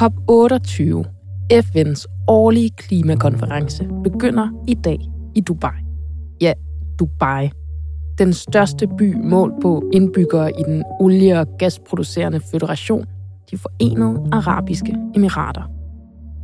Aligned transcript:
COP28, 0.00 1.04
FN's 1.52 2.06
årlige 2.28 2.70
klimakonference, 2.70 3.88
begynder 4.04 4.48
i 4.68 4.74
dag 4.74 4.98
i 5.34 5.40
Dubai. 5.40 5.70
Ja, 6.40 6.52
Dubai. 6.98 7.50
Den 8.18 8.32
største 8.32 8.88
by 8.98 9.14
målt 9.24 9.54
på 9.62 9.90
indbyggere 9.92 10.50
i 10.50 10.62
den 10.66 10.84
olie- 11.00 11.40
og 11.40 11.46
gasproducerende 11.58 12.40
føderation, 12.50 13.04
de 13.50 13.58
forenede 13.58 14.28
arabiske 14.32 14.96
emirater. 15.14 15.62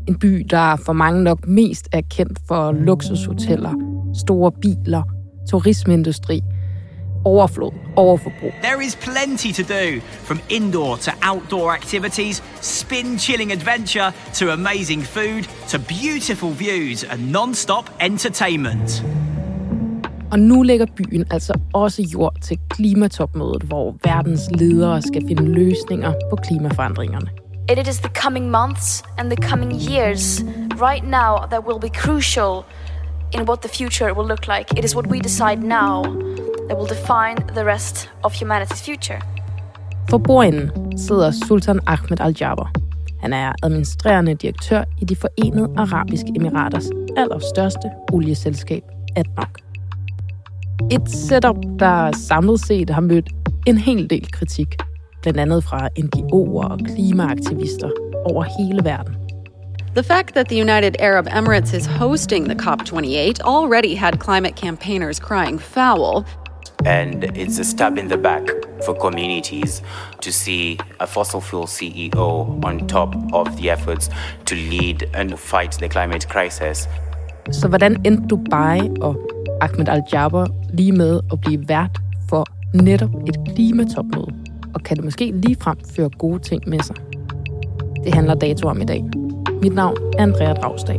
En 0.09 0.19
by, 0.19 0.47
der 0.51 0.77
for 0.77 0.93
mange 0.93 1.23
nok 1.23 1.49
mest 1.49 1.89
er 1.93 2.01
kendt 2.11 2.39
for 2.49 2.73
luksushoteller, 2.73 3.73
store 4.15 4.53
biler, 4.53 5.03
turismeindustri, 5.49 6.41
overflod, 7.25 7.75
overforbrug. 7.97 8.53
There 8.63 8.81
is 8.87 8.95
plenty 8.97 9.53
to 9.53 9.63
do, 9.63 10.01
from 10.25 10.41
indoor 10.49 10.97
to 10.97 11.13
outdoor 11.23 11.75
activities, 11.75 12.43
spin 12.61 13.19
chilling 13.19 13.53
adventure 13.53 14.13
to 14.35 14.53
amazing 14.53 15.03
food 15.03 15.43
to 15.69 15.79
beautiful 15.79 16.51
views 16.51 17.05
and 17.05 17.33
non-stop 17.33 17.91
entertainment. 18.01 19.05
Og 20.33 20.39
nu 20.39 20.63
lægger 20.63 20.87
byen 20.97 21.25
altså 21.31 21.53
også 21.73 22.03
jord 22.03 22.37
til 22.43 22.59
klimatopmødet, 22.71 23.63
hvor 23.63 23.97
verdens 24.05 24.41
ledere 24.55 25.03
skal 25.03 25.23
finde 25.29 25.43
løsninger 25.43 26.13
på 26.31 26.37
klimaforandringerne. 26.37 27.29
It 27.71 27.89
is 27.89 27.99
the 27.99 28.11
coming 28.15 28.51
months 28.51 29.03
and 29.19 29.31
the 29.31 29.49
coming 29.49 29.73
years 29.91 30.45
right 30.89 31.05
now 31.05 31.47
that 31.51 31.61
will 31.67 31.81
be 31.81 31.89
crucial 31.89 32.65
in 33.35 33.41
what 33.49 33.59
the 33.63 33.69
future 33.69 34.15
will 34.15 34.29
look 34.29 34.47
like. 34.47 34.79
It 34.79 34.85
is 34.85 34.97
what 34.97 35.07
we 35.07 35.19
decide 35.19 35.59
now 35.63 36.05
that 36.73 36.79
will 36.79 36.95
define 36.99 37.37
the 37.55 37.65
rest 37.65 38.09
of 38.25 38.33
humanity's 38.33 38.81
future. 38.81 39.21
For 40.11 40.19
bordenden 40.19 40.99
sidder 40.99 41.31
Sultan 41.31 41.81
Ahmed 41.87 42.21
Al-Jaber. 42.21 42.71
Han 43.21 43.33
er 43.33 43.53
administrerende 43.63 44.35
direktør 44.35 44.85
i 44.99 45.05
de 45.05 45.17
forenede 45.17 45.69
arabiske 45.77 46.33
emiraters 46.37 46.85
allerstørste 47.17 47.91
olieselskab, 48.13 48.83
ADNOC. 49.17 49.49
Et 50.91 51.11
setup, 51.11 51.57
der 51.79 52.13
samlet 52.13 52.61
set 52.61 52.91
har 52.91 53.01
mødt 53.01 53.31
en 53.67 53.79
hel 53.79 54.11
del 54.11 54.33
kritik, 54.33 54.77
blandt 55.23 55.41
andet 55.41 55.65
fra 55.65 55.89
NGO'er 55.99 56.71
og 56.71 56.79
klimaaktivister 56.79 57.91
over 58.25 58.45
hele 58.59 58.85
verden. 58.85 59.17
The 59.95 60.03
fact 60.03 60.35
that 60.35 60.49
the 60.49 60.57
United 60.57 60.97
Arab 61.01 61.27
Emirates 61.27 61.75
is 61.75 61.87
hosting 61.87 62.45
the 62.45 62.55
COP28 62.55 63.41
already 63.45 63.95
had 63.95 64.21
climate 64.21 64.57
campaigners 64.57 65.21
crying 65.21 65.59
foul. 65.59 66.25
And 66.87 67.25
it's 67.25 67.61
a 67.61 67.65
stab 67.65 67.99
in 67.99 68.09
the 68.09 68.19
back 68.19 68.43
for 68.85 68.95
communities 68.95 69.83
to 70.21 70.33
see 70.33 70.79
a 71.01 71.07
fossil 71.07 71.41
fuel 71.41 71.67
CEO 71.67 72.65
on 72.65 72.89
top 72.89 73.15
of 73.33 73.57
the 73.57 73.71
efforts 73.71 74.11
to 74.47 74.55
lead 74.55 75.11
and 75.15 75.39
fight 75.39 75.73
the 75.73 75.89
climate 75.89 76.27
crisis. 76.29 76.89
Så 77.51 77.69
hvordan 77.69 78.07
endte 78.07 78.27
Dubai 78.27 78.81
og 79.01 79.17
Ahmed 79.61 79.89
Al-Jaber 79.89 80.47
lige 80.73 80.93
med 80.93 81.21
at 81.33 81.41
blive 81.41 81.69
vært 81.69 82.01
for 82.29 82.47
netop 82.75 83.11
et 83.29 83.55
klimatopmøde? 83.55 84.35
Og 84.75 84.83
kan 84.83 84.97
det 84.97 85.05
måske 85.05 85.33
ligefrem 85.33 85.79
føre 85.97 86.11
gode 86.19 86.39
ting 86.39 86.63
med 86.67 86.81
sig? 86.81 86.97
Det 88.05 88.15
handler 88.15 88.35
dato 88.35 88.69
om 88.69 88.81
i 88.81 88.85
dag. 88.85 89.05
Mit 89.63 89.75
navn 89.75 89.97
er 90.19 90.23
Andrea 90.23 90.53
Dragsdal. 90.53 90.99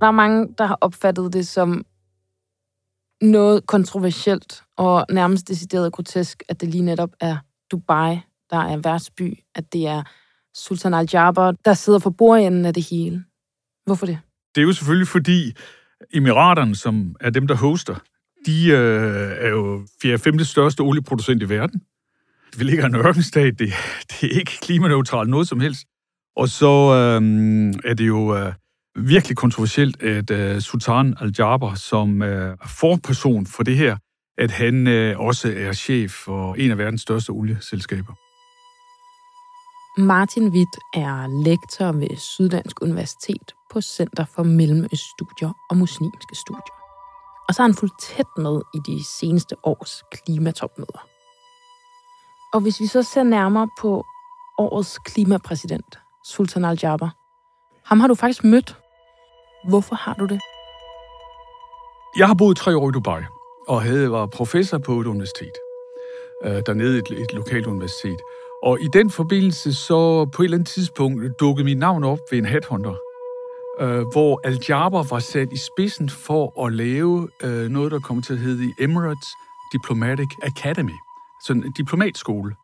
Der 0.00 0.06
er 0.06 0.10
mange, 0.10 0.48
der 0.58 0.66
har 0.66 0.78
opfattet 0.80 1.32
det 1.32 1.48
som 1.48 1.84
noget 3.24 3.66
kontroversielt 3.66 4.62
og 4.76 5.06
nærmest 5.10 5.48
decideret 5.48 5.92
grotesk, 5.92 6.42
at 6.48 6.60
det 6.60 6.68
lige 6.68 6.84
netop 6.84 7.10
er 7.20 7.36
Dubai, 7.70 8.20
der 8.50 8.56
er 8.56 8.76
værtsby, 8.76 9.38
at 9.54 9.72
det 9.72 9.86
er 9.86 10.02
Sultan 10.54 10.94
Al-Jaber, 10.94 11.52
der 11.64 11.74
sidder 11.74 11.98
for 11.98 12.10
bordenden 12.10 12.64
af 12.64 12.74
det 12.74 12.86
hele. 12.90 13.24
Hvorfor 13.86 14.06
det? 14.06 14.18
Det 14.54 14.60
er 14.60 14.66
jo 14.66 14.72
selvfølgelig 14.72 15.08
fordi 15.08 15.52
Emiraterne, 16.12 16.76
som 16.76 17.16
er 17.20 17.30
dem, 17.30 17.46
der 17.46 17.54
hoster, 17.54 17.94
de 18.46 18.68
øh, 18.68 19.30
er 19.38 19.48
jo 19.48 19.86
4. 20.02 20.44
største 20.44 20.80
olieproducent 20.80 21.42
i 21.42 21.48
verden. 21.48 21.82
Vi 22.58 22.64
ligger 22.64 22.84
i 22.84 22.86
en 22.86 22.94
ørkenstat, 22.94 23.58
det, 23.58 23.72
det 24.10 24.32
er 24.32 24.38
ikke 24.38 24.58
klimaneutralt 24.62 25.30
noget 25.30 25.48
som 25.48 25.60
helst. 25.60 25.86
Og 26.36 26.48
så 26.48 26.66
øh, 26.66 27.74
er 27.84 27.94
det 27.94 28.06
jo 28.06 28.36
øh, 28.36 28.52
virkelig 28.96 29.36
kontroversielt, 29.36 30.02
at 30.02 30.30
øh, 30.30 30.60
Sultan 30.60 31.14
Al-Jaber, 31.20 31.74
som 31.74 32.22
øh, 32.22 32.56
forperson 32.66 33.46
for 33.46 33.62
det 33.62 33.76
her, 33.76 33.96
at 34.38 34.50
han 34.50 34.86
øh, 34.86 35.20
også 35.20 35.54
er 35.56 35.72
chef 35.72 36.10
for 36.10 36.54
en 36.54 36.70
af 36.70 36.78
verdens 36.78 37.02
største 37.02 37.30
olieselskaber. 37.30 38.14
Martin 39.98 40.48
Witt 40.48 40.76
er 40.94 41.42
lektor 41.44 41.92
ved 41.92 42.16
Syddansk 42.16 42.82
Universitet 42.82 43.52
på 43.72 43.80
Center 43.80 44.24
for 44.34 44.42
Mellemøststudier 44.42 45.52
og 45.70 45.76
Muslimske 45.76 46.34
Studier. 46.34 46.74
Og 47.48 47.54
så 47.54 47.62
har 47.62 47.68
han 47.68 47.74
fulgt 47.74 48.00
tæt 48.02 48.26
med 48.36 48.60
i 48.74 48.78
de 48.86 49.04
seneste 49.04 49.56
års 49.62 50.02
klimatopmøder. 50.12 51.08
Og 52.52 52.60
hvis 52.60 52.80
vi 52.80 52.86
så 52.86 53.02
ser 53.02 53.22
nærmere 53.22 53.68
på 53.80 54.04
årets 54.58 54.98
klimapræsident, 54.98 55.98
Sultan 56.24 56.64
Al-Jaber, 56.64 57.10
ham 57.84 58.00
har 58.00 58.08
du 58.08 58.14
faktisk 58.14 58.44
mødt. 58.44 58.83
Hvorfor 59.68 59.94
har 59.94 60.14
du 60.14 60.24
det? 60.24 60.40
Jeg 62.18 62.26
har 62.26 62.34
boet 62.34 62.56
tre 62.56 62.76
år 62.76 62.88
i 62.88 62.92
Dubai, 62.92 63.22
og 63.68 63.82
havde 63.82 64.10
var 64.10 64.26
professor 64.26 64.78
på 64.78 65.00
et 65.00 65.06
universitet. 65.06 65.52
Øh, 66.44 66.62
dernede 66.66 66.98
et, 66.98 67.10
et 67.10 67.32
lokalt 67.32 67.66
universitet. 67.66 68.18
Og 68.62 68.80
i 68.80 68.88
den 68.92 69.10
forbindelse, 69.10 69.74
så 69.74 70.24
på 70.24 70.42
et 70.42 70.46
eller 70.46 70.56
andet 70.56 70.68
tidspunkt 70.68 71.40
dukkede 71.40 71.64
mit 71.64 71.78
navn 71.78 72.04
op 72.04 72.18
ved 72.30 72.38
en 72.38 72.44
headhunter, 72.44 72.94
øh, 73.80 74.04
hvor 74.12 74.40
Al-Jaber 74.44 75.02
var 75.10 75.18
sat 75.18 75.52
i 75.52 75.58
spidsen 75.58 76.08
for 76.08 76.66
at 76.66 76.72
lave 76.72 77.28
øh, 77.42 77.68
noget, 77.68 77.92
der 77.92 77.98
kommer 77.98 78.22
til 78.22 78.32
at 78.32 78.38
hedde 78.38 78.72
Emirates 78.78 79.28
Diplomatic 79.72 80.28
Academy. 80.42 80.98
Sådan 81.46 81.64
en 81.64 81.72
diplomatskole. 81.72 82.54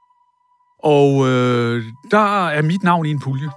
Og 0.82 1.28
øh, 1.28 1.84
der 2.10 2.48
er 2.48 2.62
mit 2.62 2.82
navn 2.82 3.06
i 3.06 3.10
en 3.10 3.20
pulje. 3.20 3.50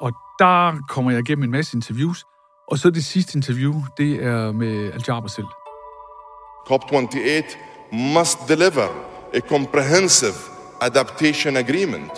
Og 0.00 0.12
der 0.38 0.72
kommer 0.88 1.10
jeg 1.10 1.20
igennem 1.20 1.44
en 1.44 1.50
masse 1.50 1.76
interviews, 1.76 2.24
og 2.68 2.78
så 2.78 2.90
det 2.90 3.04
sidste 3.04 3.36
interview, 3.36 3.74
det 3.98 4.24
er 4.24 4.52
med 4.52 4.92
Al 4.92 5.02
Jaber 5.08 5.28
selv. 5.28 5.46
COP28 6.70 7.56
must 7.92 8.38
deliver 8.48 8.88
a 9.34 9.40
comprehensive 9.40 10.38
adaptation 10.80 11.56
agreement 11.56 12.12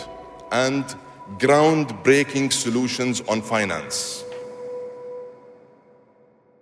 and 0.53 0.85
groundbreaking 1.41 2.53
solutions 2.53 3.23
on 3.29 3.43
finance. 3.43 4.25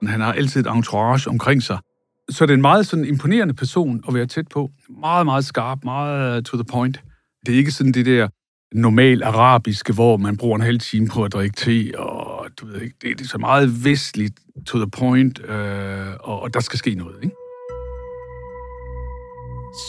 Han 0.06 0.20
har 0.20 0.32
altid 0.32 0.60
et 0.60 0.66
entourage 0.66 1.30
omkring 1.30 1.62
sig. 1.62 1.78
Så 2.28 2.46
det 2.46 2.50
er 2.50 2.54
en 2.54 2.60
meget 2.60 2.86
sådan 2.86 3.04
imponerende 3.04 3.54
person 3.54 4.04
at 4.08 4.14
være 4.14 4.26
tæt 4.26 4.48
på. 4.48 4.70
Meget, 5.00 5.26
meget 5.26 5.44
skarp, 5.44 5.78
meget 5.84 6.44
to 6.44 6.56
the 6.56 6.64
point. 6.64 7.00
Det 7.46 7.54
er 7.54 7.58
ikke 7.58 7.70
sådan 7.70 7.92
det 7.92 8.06
der 8.06 8.28
normal 8.72 9.22
arabiske, 9.22 9.92
hvor 9.92 10.16
man 10.16 10.36
bruger 10.36 10.56
en 10.56 10.62
halv 10.62 10.78
time 10.78 11.08
på 11.08 11.24
at 11.24 11.32
drikke 11.32 11.56
te, 11.56 11.98
og 11.98 12.35
du 12.60 12.66
ved 12.66 12.80
ikke, 12.80 12.96
det 13.00 13.20
er 13.20 13.28
så 13.28 13.38
meget 13.38 13.84
vestligt 13.84 14.34
to 14.66 14.78
the 14.78 14.90
point, 14.90 15.40
øh, 15.48 16.06
og, 16.20 16.42
og 16.42 16.54
der 16.54 16.60
skal 16.60 16.78
ske 16.78 16.94
noget, 16.94 17.16
ikke? 17.22 17.36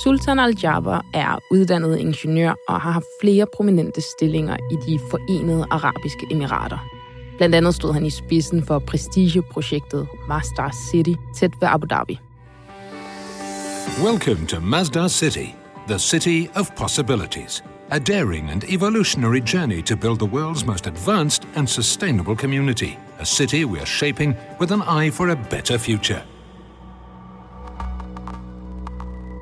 Sultan 0.04 0.40
Al-Jaber 0.40 1.02
er 1.14 1.40
uddannet 1.52 1.98
ingeniør 1.98 2.54
og 2.68 2.82
har 2.82 2.92
haft 2.92 3.06
flere 3.22 3.46
prominente 3.56 4.02
stillinger 4.18 4.58
i 4.72 4.76
de 4.88 5.00
forenede 5.10 5.66
arabiske 5.72 6.28
emirater. 6.32 6.78
Blandt 7.38 7.56
andet 7.56 7.76
stod 7.76 7.94
han 7.94 8.06
i 8.06 8.10
spidsen 8.10 8.66
for 8.66 8.80
prestigeprojektet 8.80 10.08
Masdar 10.28 10.76
City 10.92 11.14
tæt 11.36 11.52
ved 11.62 11.68
Abu 11.68 11.88
Dhabi. 11.90 12.20
Welcome 14.04 14.48
to 14.48 14.60
Masdar 14.60 15.08
City, 15.08 15.48
the 15.88 16.00
city 16.00 16.50
of 16.56 16.72
possibilities. 16.78 17.64
A 17.90 18.00
daring 18.00 18.50
and 18.50 18.64
evolutionary 18.66 19.40
journey 19.40 19.82
to 19.82 19.96
build 19.96 20.20
the 20.20 20.26
world's 20.26 20.66
most 20.66 20.88
advanced 20.88 21.48
and 21.56 21.70
sustainable 21.70 22.36
community. 22.36 22.98
A 23.20 23.26
city 23.26 23.64
we 23.64 23.80
are 23.80 23.86
shaping 23.86 24.36
with 24.60 24.74
an 24.74 24.82
eye 24.82 25.10
for 25.10 25.30
a 25.30 25.36
better 25.50 25.78
future. 25.78 26.22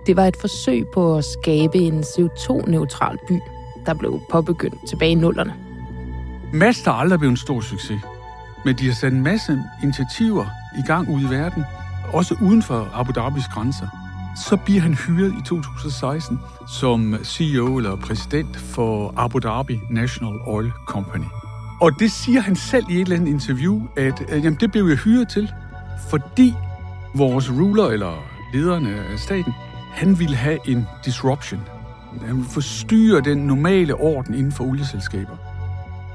Det 0.08 0.16
var 0.16 0.26
et 0.26 0.36
forsøg 0.42 0.88
på 0.94 1.18
at 1.18 1.26
skabe 1.26 1.78
en 1.78 2.00
CO2-neutral 2.00 3.18
by, 3.28 3.40
der 3.86 3.94
blev 3.94 4.22
påbegyndt 4.32 4.88
tilbage 4.90 5.12
i 5.12 5.16
nullerne. 5.16 5.54
Mazda 6.54 6.90
er 6.90 6.94
aldrig 6.94 7.20
blevet 7.20 7.32
en 7.32 7.38
stor 7.38 7.62
succes, 7.62 8.02
men 8.66 8.76
de 8.76 8.86
har 8.86 8.94
sat 8.94 9.14
en 9.14 9.22
masse 9.24 9.64
initiativer 9.84 10.46
i 10.78 10.82
gang 10.88 11.10
ude 11.10 11.24
i 11.24 11.30
verden, 11.30 11.64
også 12.14 12.36
uden 12.42 12.62
for 12.62 12.90
Abu 12.94 13.12
Dhabis 13.12 13.48
grænser. 13.54 14.05
Så 14.36 14.58
bliver 14.66 14.82
han 14.82 14.94
hyret 14.94 15.34
i 15.40 15.44
2016 15.46 16.40
som 16.68 17.16
CEO 17.24 17.78
eller 17.78 17.96
præsident 17.96 18.58
for 18.58 19.14
Abu 19.18 19.40
Dhabi 19.40 19.80
National 19.90 20.40
Oil 20.46 20.72
Company. 20.88 21.26
Og 21.82 21.92
det 22.00 22.12
siger 22.12 22.42
han 22.42 22.56
selv 22.56 22.86
i 22.90 22.96
et 22.96 23.02
eller 23.02 23.16
andet 23.16 23.32
interview, 23.32 23.82
at 23.98 24.22
øh, 24.30 24.44
jamen, 24.44 24.58
det 24.60 24.72
blev 24.72 24.86
jeg 24.86 24.98
hyret 24.98 25.30
til, 25.30 25.52
fordi 26.10 26.54
vores 27.16 27.52
ruler 27.52 27.86
eller 27.86 28.24
lederne 28.54 28.90
af 28.90 29.20
staten 29.20 29.54
han 29.94 30.20
ville 30.20 30.36
have 30.36 30.60
en 30.66 30.88
disruption. 31.06 31.62
Han 32.26 32.36
ville 32.36 32.50
forstyrre 32.50 33.22
den 33.22 33.38
normale 33.38 33.96
orden 33.96 34.34
inden 34.34 34.52
for 34.52 34.64
olieselskaber. 34.64 35.38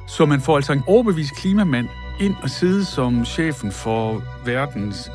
Så 0.09 0.27
man 0.27 0.41
får 0.41 0.57
altså 0.57 0.73
en 0.73 0.83
overbevist 0.87 1.37
klimamand 1.37 1.89
ind 2.21 2.35
og 2.43 2.51
sidde 2.51 2.85
som 2.85 3.25
chefen 3.25 3.73
for 3.73 4.23
verdens 4.45 5.11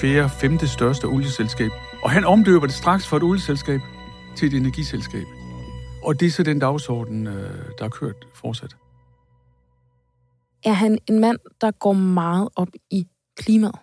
fjerde, 0.00 0.28
femte 0.28 0.68
største 0.68 1.04
olieselskab. 1.04 1.70
Og 2.02 2.10
han 2.10 2.24
omdøber 2.24 2.66
det 2.66 2.74
straks 2.74 3.08
fra 3.08 3.16
et 3.16 3.22
olieselskab 3.22 3.80
til 4.36 4.48
et 4.48 4.54
energiselskab. 4.54 5.26
Og 6.02 6.20
det 6.20 6.26
er 6.26 6.30
så 6.30 6.42
den 6.42 6.58
dagsorden, 6.58 7.26
øh, 7.26 7.68
der 7.78 7.84
er 7.84 7.88
kørt 7.88 8.26
fortsat. 8.34 8.76
Er 10.64 10.72
han 10.72 10.98
en 11.08 11.18
mand, 11.20 11.38
der 11.60 11.70
går 11.70 11.92
meget 11.92 12.48
op 12.56 12.68
i 12.90 13.06
klimaet? 13.36 13.78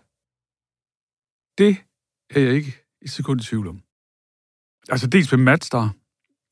Det 1.57 1.77
er 2.29 2.39
jeg 2.39 2.53
ikke 2.53 2.75
i 3.01 3.07
sekund 3.07 3.41
i 3.41 3.43
tvivl 3.43 3.67
om. 3.67 3.81
Altså 4.89 5.07
dels 5.07 5.31
med 5.31 5.39
Matstar 5.39 5.93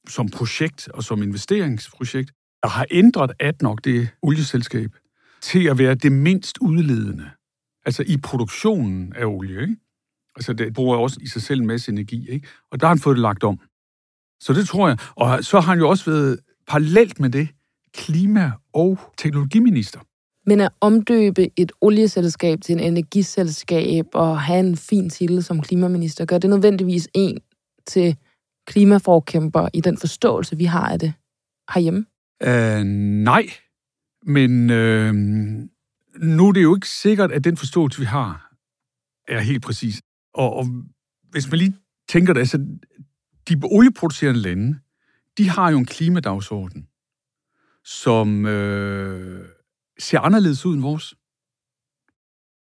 som 0.08 0.30
projekt 0.30 0.88
og 0.88 1.04
som 1.04 1.24
investeringsprojekt, 1.24 2.32
der 2.64 2.70
har 2.70 2.86
ændret 2.92 3.32
ADNOC, 3.40 3.78
det 3.84 4.10
olieselskab, 4.22 4.92
til 5.42 5.68
at 5.68 5.78
være 5.78 5.96
det 5.96 6.12
mindst 6.12 6.58
udledende. 6.58 7.32
Altså 7.86 8.04
i 8.08 8.18
produktionen 8.18 9.14
af 9.16 9.26
olie, 9.26 9.62
ikke? 9.62 9.78
Altså 10.36 10.54
det 10.54 10.74
bruger 10.74 10.98
også 10.98 11.20
i 11.22 11.28
sig 11.28 11.42
selv 11.42 11.62
en 11.62 11.68
masse 11.68 11.92
energi, 11.92 12.30
ikke? 12.30 12.48
Og 12.72 12.80
der 12.80 12.86
har 12.88 12.94
han 12.94 13.00
fået 13.00 13.16
det 13.16 13.22
lagt 13.22 13.44
om. 13.44 13.60
Så 14.40 14.54
det 14.54 14.68
tror 14.68 14.88
jeg. 14.88 14.98
Og 15.16 15.44
så 15.44 15.60
har 15.60 15.72
han 15.72 15.80
jo 15.80 15.90
også 15.90 16.12
været 16.12 16.40
parallelt 16.68 17.20
med 17.20 17.30
det 17.30 17.48
klima- 17.94 18.52
og 18.74 19.00
teknologiminister. 19.18 20.00
Men 20.46 20.62
at 20.62 20.72
omdøbe 20.82 21.60
et 21.60 21.72
olieselskab 21.82 22.62
til 22.62 22.74
en 22.74 22.80
energiselskab 22.80 24.06
og 24.14 24.42
have 24.42 24.60
en 24.60 24.78
fin 24.78 25.10
titel 25.10 25.44
som 25.44 25.62
klimaminister, 25.62 26.26
gør 26.26 26.38
det 26.38 26.50
nødvendigvis 26.50 27.10
en 27.14 27.40
til 27.88 28.18
klimaforkæmper 28.68 29.70
i 29.74 29.82
den 29.82 29.98
forståelse, 29.98 30.58
vi 30.58 30.66
har 30.66 30.90
af 30.90 31.00
det 31.00 31.14
herhjemme? 31.74 32.06
Uh, 32.46 32.84
nej, 33.24 33.46
men 34.26 34.70
uh, 34.70 35.16
nu 36.22 36.48
er 36.48 36.52
det 36.52 36.64
jo 36.64 36.76
ikke 36.76 36.90
sikkert, 36.90 37.32
at 37.32 37.44
den 37.44 37.58
forståelse, 37.58 38.00
vi 38.00 38.06
har, 38.06 38.54
er 39.28 39.40
helt 39.40 39.64
præcis. 39.64 40.02
Og, 40.34 40.56
og 40.56 40.66
hvis 41.30 41.52
man 41.52 41.60
lige 41.60 41.76
tænker 42.10 42.34
det, 42.34 42.40
altså, 42.40 42.58
de 43.50 43.62
olieproducerende 43.64 44.42
lande, 44.42 44.80
de 45.38 45.50
har 45.50 45.72
jo 45.72 45.78
en 45.78 45.86
klimadagsorden, 45.86 46.88
som 47.84 48.46
øh, 48.46 49.50
ser 50.00 50.20
anderledes 50.20 50.66
ud 50.66 50.74
end 50.74 50.82
vores. 50.82 51.16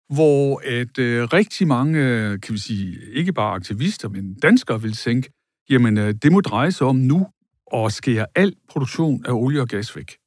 Hvor 0.10 0.62
at 0.66 0.98
øh, 0.98 1.24
rigtig 1.24 1.68
mange, 1.68 2.00
øh, 2.00 2.40
kan 2.42 2.54
vi 2.54 2.60
sige, 2.60 3.12
ikke 3.14 3.34
bare 3.34 3.56
aktivister, 3.56 4.10
men 4.10 4.34
danskere 4.34 4.82
vil 4.82 4.94
tænke, 4.94 5.34
jamen 5.70 5.98
øh, 5.98 6.14
det 6.14 6.32
må 6.32 6.42
dreje 6.42 6.72
sig 6.72 6.88
om 6.88 6.96
nu 6.96 7.28
at 7.74 7.94
skære 7.94 8.26
al 8.36 8.56
produktion 8.70 9.26
af 9.26 9.32
olie 9.32 9.62
og 9.62 9.68
gas 9.68 9.96
væk. 9.96 10.18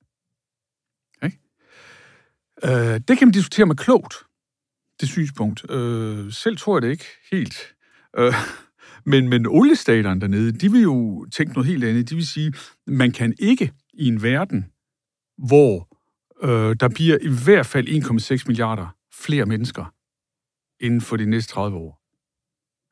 Okay? 1.16 1.36
Øh, 2.64 3.00
det 3.08 3.18
kan 3.18 3.28
man 3.28 3.32
diskutere 3.32 3.66
med 3.66 3.76
klogt, 3.76 4.14
det 5.04 5.12
synspunkt. 5.12 5.70
Øh, 5.70 6.32
selv 6.32 6.56
tror 6.56 6.76
jeg 6.76 6.82
det 6.82 6.90
ikke 6.90 7.06
helt. 7.30 7.74
Øh, 8.18 8.34
men, 9.04 9.28
men 9.28 9.46
oliestaterne 9.46 10.20
dernede, 10.20 10.52
de 10.52 10.72
vil 10.72 10.82
jo 10.82 11.26
tænke 11.32 11.52
noget 11.52 11.66
helt 11.66 11.84
andet. 11.84 12.10
De 12.10 12.14
vil 12.14 12.26
sige, 12.26 12.52
man 12.86 13.12
kan 13.12 13.34
ikke 13.38 13.72
i 13.94 14.08
en 14.08 14.22
verden, 14.22 14.66
hvor 15.38 15.88
øh, 16.42 16.76
der 16.80 16.88
bliver 16.88 17.18
i 17.22 17.44
hvert 17.44 17.66
fald 17.66 17.88
1,6 17.88 18.44
milliarder 18.46 18.96
flere 19.12 19.46
mennesker 19.46 19.94
inden 20.80 21.00
for 21.00 21.16
de 21.16 21.26
næste 21.26 21.52
30 21.52 21.76
år. 21.76 22.00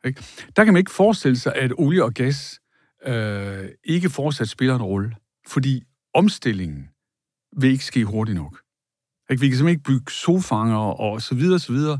Ikke? 0.08 0.22
Der 0.56 0.64
kan 0.64 0.74
man 0.74 0.80
ikke 0.80 0.90
forestille 0.90 1.36
sig, 1.36 1.54
at 1.54 1.72
olie 1.78 2.04
og 2.04 2.14
gas 2.14 2.60
øh, 3.06 3.68
ikke 3.84 4.10
fortsat 4.10 4.48
spiller 4.48 4.74
en 4.74 4.82
rolle, 4.82 5.16
fordi 5.46 5.82
omstillingen 6.14 6.88
vil 7.56 7.70
ikke 7.70 7.84
ske 7.84 8.04
hurtigt 8.04 8.36
nok. 8.36 8.61
Ikke? 9.30 9.40
Vi 9.40 9.48
kan 9.48 9.56
simpelthen 9.56 9.68
ikke 9.68 9.84
bygge 9.84 10.12
sofanger 10.12 11.00
og 11.00 11.22
så 11.22 11.34
videre, 11.34 11.58
så 11.58 11.72
videre 11.72 11.98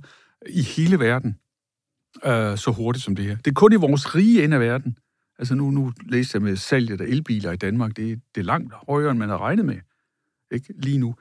i 0.48 0.62
hele 0.62 0.98
verden 0.98 1.36
øh, 2.24 2.58
så 2.58 2.70
hurtigt 2.70 3.04
som 3.04 3.16
det 3.16 3.24
her. 3.24 3.36
Det 3.36 3.46
er 3.46 3.54
kun 3.54 3.72
i 3.72 3.76
vores 3.76 4.14
rige 4.14 4.44
ende 4.44 4.54
af 4.54 4.60
verden. 4.60 4.98
Altså 5.38 5.54
nu, 5.54 5.70
nu 5.70 5.92
læser 6.08 6.38
jeg 6.38 6.42
med 6.42 6.56
salget 6.56 7.00
af 7.00 7.04
elbiler 7.04 7.52
i 7.52 7.56
Danmark. 7.56 7.96
Det, 7.96 8.20
det 8.34 8.40
er 8.40 8.44
langt 8.44 8.74
højere, 8.88 9.10
end 9.10 9.18
man 9.18 9.28
har 9.28 9.38
regnet 9.38 9.64
med 9.64 9.76
ikke? 10.52 10.74
lige 10.78 10.98
nu. 10.98 11.14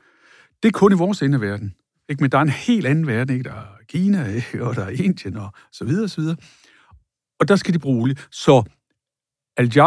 Det 0.64 0.70
er 0.70 0.80
kun 0.80 0.92
i 0.92 0.96
vores 0.96 1.22
ende 1.22 1.36
af 1.36 1.42
verden. 1.42 1.76
Ikke? 2.10 2.24
Men 2.24 2.32
der 2.32 2.38
er 2.38 2.42
en 2.42 2.50
helt 2.50 2.86
anden 2.86 3.08
verden. 3.08 3.38
Ikke? 3.38 3.50
Der 3.50 3.56
er 3.56 3.66
Kina, 3.88 4.26
ikke? 4.26 4.64
og 4.66 4.76
der 4.76 4.86
er 4.86 4.90
Indien, 4.90 5.38
og 5.38 5.54
så 5.72 5.86
videre, 5.86 6.10
så 6.10 6.22
videre. 6.22 6.38
Og 7.40 7.48
der 7.48 7.56
skal 7.56 7.74
de 7.74 7.80
bruge 7.80 8.02
olie. 8.02 8.16
Så 8.32 8.64
al 9.58 9.82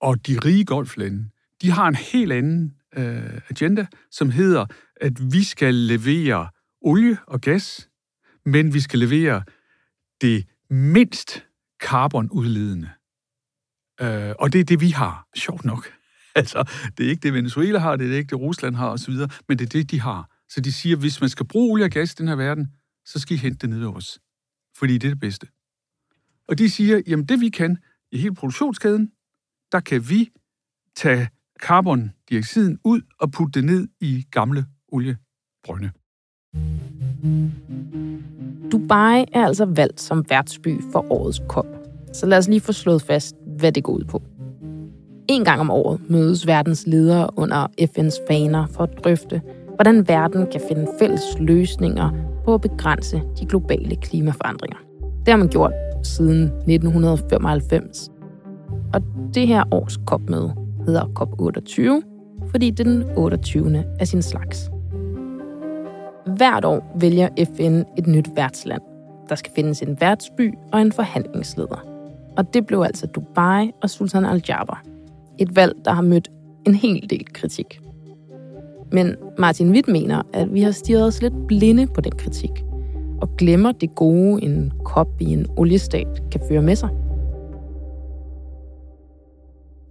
og 0.00 0.26
de 0.26 0.38
rige 0.38 0.64
golflande, 0.64 1.30
de 1.62 1.70
har 1.70 1.88
en 1.88 1.94
helt 1.94 2.32
anden 2.32 2.74
øh, 2.96 3.40
agenda, 3.50 3.86
som 4.10 4.30
hedder, 4.30 4.66
at 5.00 5.32
vi 5.32 5.44
skal 5.44 5.74
levere 5.74 6.48
olie 6.80 7.18
og 7.26 7.40
gas, 7.40 7.90
men 8.44 8.74
vi 8.74 8.80
skal 8.80 8.98
levere 8.98 9.42
det 10.20 10.46
mindst 10.70 11.44
carbonudledende. 11.82 12.90
Øh, 14.00 14.34
og 14.38 14.52
det 14.52 14.60
er 14.60 14.64
det, 14.64 14.80
vi 14.80 14.88
har, 14.88 15.28
sjovt 15.36 15.64
nok. 15.64 15.86
Altså, 16.36 16.70
det 16.98 17.06
er 17.06 17.10
ikke 17.10 17.20
det, 17.20 17.34
Venezuela 17.34 17.78
har, 17.78 17.96
det 17.96 18.12
er 18.12 18.16
ikke 18.16 18.30
det, 18.30 18.40
Rusland 18.40 18.74
har 18.74 18.88
osv., 18.88 19.14
men 19.48 19.58
det 19.58 19.64
er 19.64 19.68
det, 19.68 19.90
de 19.90 20.00
har. 20.00 20.30
Så 20.48 20.60
de 20.60 20.72
siger, 20.72 20.96
at 20.96 21.00
hvis 21.00 21.20
man 21.20 21.30
skal 21.30 21.46
bruge 21.46 21.72
olie 21.72 21.84
og 21.84 21.90
gas 21.90 22.12
i 22.12 22.14
den 22.14 22.28
her 22.28 22.36
verden, 22.36 22.74
så 23.04 23.18
skal 23.18 23.34
I 23.34 23.38
hente 23.38 23.58
det 23.58 23.70
ned 23.70 23.84
over 23.84 23.96
os. 23.96 24.18
Fordi 24.76 24.98
det 24.98 25.08
er 25.08 25.10
det 25.10 25.20
bedste. 25.20 25.46
Og 26.48 26.58
de 26.58 26.70
siger, 26.70 27.02
jamen 27.06 27.26
det 27.26 27.40
vi 27.40 27.48
kan 27.48 27.78
i 28.12 28.18
hele 28.18 28.34
produktionskæden, 28.34 29.12
der 29.72 29.80
kan 29.80 30.08
vi 30.08 30.30
tage 30.96 31.28
carbondioxiden 31.60 32.78
ud 32.84 33.02
og 33.20 33.32
putte 33.32 33.60
det 33.60 33.64
ned 33.64 33.88
i 34.00 34.26
gamle 34.30 34.66
oliebrønde. 34.94 35.90
Dubai 38.72 39.24
er 39.32 39.46
altså 39.46 39.64
valgt 39.64 40.00
som 40.00 40.24
værtsby 40.28 40.82
for 40.92 41.12
årets 41.12 41.42
COP. 41.48 41.66
Så 42.12 42.26
lad 42.26 42.38
os 42.38 42.48
lige 42.48 42.60
få 42.60 42.72
slået 42.72 43.02
fast, 43.02 43.36
hvad 43.58 43.72
det 43.72 43.84
går 43.84 43.92
ud 43.92 44.04
på. 44.04 44.22
En 45.28 45.44
gang 45.44 45.60
om 45.60 45.70
året 45.70 46.10
mødes 46.10 46.46
verdens 46.46 46.86
ledere 46.86 47.30
under 47.36 47.66
FN's 47.80 48.26
faner 48.28 48.66
for 48.66 48.82
at 48.82 49.04
drøfte, 49.04 49.42
hvordan 49.74 50.08
verden 50.08 50.46
kan 50.52 50.60
finde 50.68 50.88
fælles 50.98 51.22
løsninger 51.38 52.10
på 52.44 52.54
at 52.54 52.60
begrænse 52.60 53.22
de 53.40 53.46
globale 53.46 53.96
klimaforandringer. 53.96 54.78
Det 55.26 55.28
har 55.28 55.36
man 55.36 55.48
gjort 55.48 55.72
siden 56.02 56.42
1995. 56.42 58.10
Og 58.94 59.02
det 59.34 59.46
her 59.46 59.64
års 59.70 59.98
COP-møde 60.06 60.54
hedder 60.86 61.04
COP28, 61.04 62.48
fordi 62.50 62.70
det 62.70 62.86
er 62.86 62.90
den 62.90 63.04
28. 63.16 63.84
af 64.00 64.08
sin 64.08 64.22
slags. 64.22 64.73
Hvert 66.26 66.64
år 66.64 66.96
vælger 67.00 67.28
FN 67.56 67.82
et 67.98 68.06
nyt 68.06 68.30
værtsland. 68.36 68.82
Der 69.28 69.34
skal 69.34 69.52
findes 69.56 69.82
en 69.82 70.00
værtsby 70.00 70.54
og 70.72 70.80
en 70.80 70.92
forhandlingsleder. 70.92 71.84
Og 72.36 72.54
det 72.54 72.66
blev 72.66 72.80
altså 72.80 73.06
Dubai 73.06 73.70
og 73.82 73.90
Sultan 73.90 74.24
Al 74.24 74.42
Jaber. 74.48 74.82
Et 75.38 75.56
valg, 75.56 75.74
der 75.84 75.92
har 75.92 76.02
mødt 76.02 76.30
en 76.66 76.74
hel 76.74 77.10
del 77.10 77.32
kritik. 77.32 77.80
Men 78.92 79.16
Martin 79.38 79.70
Witt 79.70 79.88
mener, 79.88 80.22
at 80.32 80.54
vi 80.54 80.62
har 80.62 80.70
stirret 80.70 81.06
os 81.06 81.22
lidt 81.22 81.46
blinde 81.46 81.86
på 81.86 82.00
den 82.00 82.12
kritik, 82.12 82.64
og 83.20 83.36
glemmer 83.38 83.72
det 83.72 83.94
gode, 83.94 84.42
en 84.42 84.72
kop 84.84 85.08
i 85.20 85.24
en 85.24 85.46
oliestat 85.56 86.22
kan 86.32 86.40
føre 86.48 86.62
med 86.62 86.76
sig. 86.76 86.88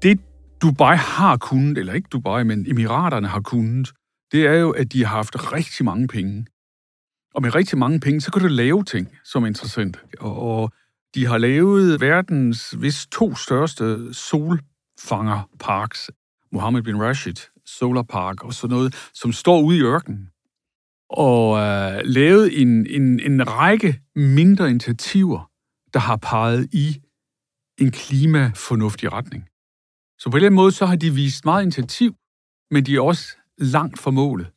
Det 0.03 0.19
Dubai 0.61 0.95
har 0.95 1.37
kunnet, 1.37 1.77
eller 1.77 1.93
ikke 1.93 2.07
Dubai, 2.11 2.43
men 2.43 2.65
Emiraterne 2.69 3.27
har 3.27 3.41
kunnet, 3.41 3.93
det 4.33 4.45
er 4.45 4.53
jo, 4.53 4.71
at 4.71 4.93
de 4.93 5.05
har 5.05 5.15
haft 5.15 5.53
rigtig 5.53 5.85
mange 5.85 6.07
penge. 6.07 6.45
Og 7.33 7.41
med 7.41 7.55
rigtig 7.55 7.77
mange 7.77 7.99
penge, 7.99 8.21
så 8.21 8.31
kan 8.31 8.41
du 8.41 8.47
lave 8.47 8.83
ting, 8.83 9.17
som 9.23 9.43
er 9.43 9.47
interessant. 9.47 10.03
Og 10.19 10.71
de 11.15 11.25
har 11.25 11.37
lavet 11.37 12.01
verdens, 12.01 12.71
hvis 12.71 13.07
to 13.11 13.35
største 13.35 14.13
solfangerparks, 14.13 16.11
Mohammed 16.51 16.81
bin 16.81 17.01
Rashid 17.01 17.35
Solar 17.65 18.03
Park 18.03 18.43
og 18.43 18.53
sådan 18.53 18.75
noget, 18.75 19.09
som 19.13 19.31
står 19.31 19.61
ude 19.61 19.77
i 19.77 19.81
ørkenen. 19.81 20.29
Og 21.09 21.57
øh, 21.57 22.01
lavet 22.05 22.61
en, 22.61 22.87
en, 22.87 23.19
en 23.19 23.47
række 23.47 24.01
mindre 24.15 24.69
initiativer, 24.69 25.51
der 25.93 25.99
har 25.99 26.17
peget 26.17 26.73
i 26.73 27.01
en 27.77 27.91
klimafornuftig 27.91 29.13
retning. 29.13 29.47
Så 30.19 30.29
på 30.31 30.39
den 30.39 30.53
måde, 30.53 30.71
så 30.71 30.85
har 30.85 30.95
de 30.95 31.13
vist 31.13 31.45
meget 31.45 31.63
initiativ, 31.63 32.15
men 32.71 32.85
de 32.85 32.95
er 32.95 33.01
også 33.01 33.37
langt 33.57 33.99
fra 33.99 34.11
målet, 34.11 34.47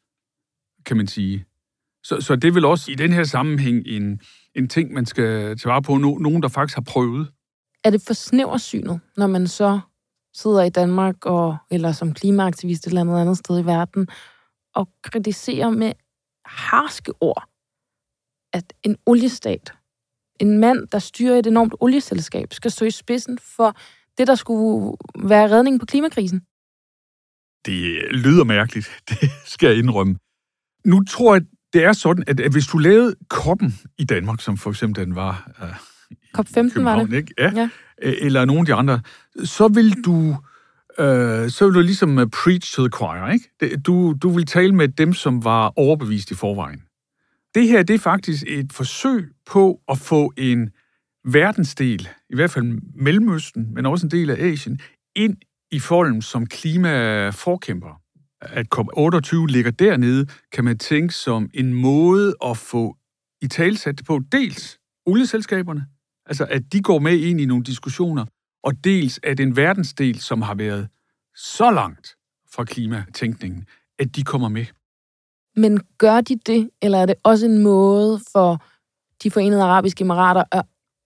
kan 0.87 0.97
man 0.97 1.07
sige. 1.07 1.45
Så, 2.05 2.21
så 2.21 2.37
det 2.37 2.55
vil 2.55 2.65
også 2.65 2.91
i 2.91 2.95
den 2.95 3.13
her 3.13 3.25
sammenhæng 3.25 3.87
en, 3.87 4.21
en 4.55 4.69
ting, 4.69 4.93
man 4.93 5.07
skal 5.07 5.59
tage 5.59 5.71
vare 5.71 5.83
på. 5.83 5.97
No, 5.97 6.19
nogen, 6.19 6.43
der 6.43 6.49
faktisk 6.49 6.77
har 6.77 6.83
prøvet. 6.83 7.33
Er 7.85 7.91
det 7.91 8.03
for 8.07 8.15
snæver 8.15 8.59
synet, 8.59 9.01
når 9.17 9.27
man 9.27 9.47
så 9.47 9.81
sidder 10.35 10.63
i 10.63 10.71
Danmark 10.71 11.27
og, 11.27 11.57
eller 11.71 11.93
som 11.93 12.15
klimaaktivist 12.15 12.87
et 12.87 12.91
eller 12.91 13.01
andet 13.01 13.21
andet 13.21 13.39
sted 13.39 13.61
i 13.61 13.67
verden 13.67 14.09
og 14.75 14.89
kritiserer 15.03 15.71
med 15.71 15.93
harske 16.45 17.13
ord, 17.21 17.49
at 18.53 18.73
en 18.83 18.97
oliestat, 19.07 19.73
en 20.41 20.59
mand, 20.59 20.89
der 20.89 20.99
styrer 20.99 21.39
et 21.39 21.47
enormt 21.47 21.75
olieselskab, 21.81 22.53
skal 22.53 22.71
stå 22.71 22.85
i 22.85 22.91
spidsen 22.91 23.39
for 23.39 23.77
det, 24.19 24.27
der 24.27 24.35
skulle 24.35 24.97
være 25.19 25.51
redningen 25.51 25.79
på 25.79 25.87
klimakrisen? 25.87 26.43
Det 27.67 28.03
lyder 28.11 28.45
mærkeligt, 28.45 28.89
det 29.11 29.31
skal 29.45 29.67
jeg 29.67 29.79
indrømme. 29.79 30.17
Nu 30.85 31.05
tror 31.05 31.35
jeg, 31.35 31.43
det 31.73 31.85
er 31.85 31.93
sådan, 31.93 32.25
at, 32.27 32.41
at 32.41 32.53
hvis 32.53 32.67
du 32.67 32.79
lavede 32.79 33.15
koppen 33.31 33.75
i 33.99 34.05
Danmark, 34.05 34.41
som 34.41 34.57
for 34.57 34.71
eksempel 34.71 35.05
den 35.05 35.15
var... 35.15 35.51
Uh, 35.63 35.69
COP15 36.39 36.83
var 36.83 37.03
det. 37.05 37.13
Ikke? 37.13 37.35
Ja. 37.39 37.53
ja. 37.55 37.69
Eller 37.99 38.45
nogle 38.45 38.61
af 38.61 38.67
de 38.67 38.75
andre, 38.75 39.01
så 39.45 39.69
vil 39.69 40.05
du... 40.05 40.37
Uh, 40.99 41.05
så 41.49 41.65
vil 41.65 41.75
du 41.75 41.81
ligesom 41.81 42.19
uh, 42.19 42.25
preach 42.43 42.75
to 42.75 42.83
the 42.83 42.91
choir, 42.97 43.33
ikke? 43.33 43.77
Du, 43.77 44.15
du 44.23 44.31
vil 44.31 44.47
tale 44.47 44.75
med 44.75 44.89
dem, 44.89 45.13
som 45.13 45.45
var 45.45 45.73
overbevist 45.77 46.31
i 46.31 46.35
forvejen. 46.35 46.83
Det 47.55 47.69
her, 47.69 47.83
det 47.83 47.95
er 47.95 47.99
faktisk 47.99 48.45
et 48.47 48.73
forsøg 48.73 49.29
på 49.47 49.81
at 49.89 49.99
få 49.99 50.33
en 50.37 50.71
verdensdel, 51.25 52.09
i 52.31 52.35
hvert 52.35 52.51
fald 52.51 52.79
Mellemøsten, 52.95 53.75
men 53.75 53.87
også 53.87 54.07
en 54.07 54.11
del 54.11 54.31
af 54.31 54.37
Asien, 54.39 54.81
ind 55.17 55.37
i 55.71 55.79
form 55.79 56.23
som 56.23 56.47
klimaforkæmper. 56.47 58.01
At 58.41 58.67
COP28 58.75 59.47
ligger 59.47 59.71
dernede, 59.71 60.27
kan 60.53 60.65
man 60.65 60.79
tænke 60.79 61.15
som 61.15 61.51
en 61.55 61.75
måde 61.75 62.35
at 62.45 62.57
få 62.57 62.97
i 63.43 63.47
talsat 63.47 64.01
på 64.07 64.21
dels 64.33 64.79
olieselskaberne, 65.07 65.87
altså 66.27 66.47
at 66.51 66.63
de 66.73 66.83
går 66.83 66.99
med 66.99 67.19
ind 67.19 67.41
i 67.41 67.47
nogle 67.47 67.65
diskussioner, 67.65 68.25
og 68.63 68.85
dels 68.85 69.21
at 69.23 69.41
en 69.41 69.57
verdensdel, 69.57 70.21
som 70.21 70.43
har 70.43 70.55
været 70.55 70.89
så 71.35 71.71
langt 71.71 72.17
fra 72.53 72.65
klimatænkningen, 72.65 73.65
at 73.99 74.17
de 74.17 74.23
kommer 74.23 74.49
med. 74.49 74.67
Men 75.57 75.81
gør 75.99 76.21
de 76.21 76.37
det, 76.47 76.71
eller 76.83 76.99
er 76.99 77.07
det 77.07 77.15
også 77.23 77.47
en 77.47 77.63
måde 77.63 78.21
for 78.33 78.65
de 79.23 79.31
forenede 79.31 79.63
arabiske 79.63 80.03
emirater 80.03 80.45
at 80.53 80.63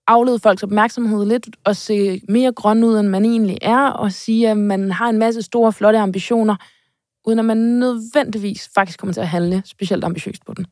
aflede 0.07 0.39
folks 0.39 0.63
opmærksomhed 0.63 1.25
lidt 1.25 1.49
og 1.63 1.75
se 1.75 2.21
mere 2.29 2.51
grøn 2.53 2.83
ud, 2.83 2.99
end 2.99 3.07
man 3.07 3.25
egentlig 3.25 3.57
er, 3.61 3.87
og 3.87 4.11
sige, 4.11 4.49
at 4.49 4.57
man 4.57 4.91
har 4.91 5.09
en 5.09 5.17
masse 5.17 5.41
store, 5.41 5.73
flotte 5.73 5.99
ambitioner, 5.99 6.55
uden 7.25 7.39
at 7.39 7.45
man 7.45 7.57
nødvendigvis 7.57 8.69
faktisk 8.75 8.99
kommer 8.99 9.13
til 9.13 9.21
at 9.21 9.27
handle 9.27 9.61
specielt 9.65 10.03
ambitiøst 10.03 10.45
på 10.45 10.53
den. 10.53 10.65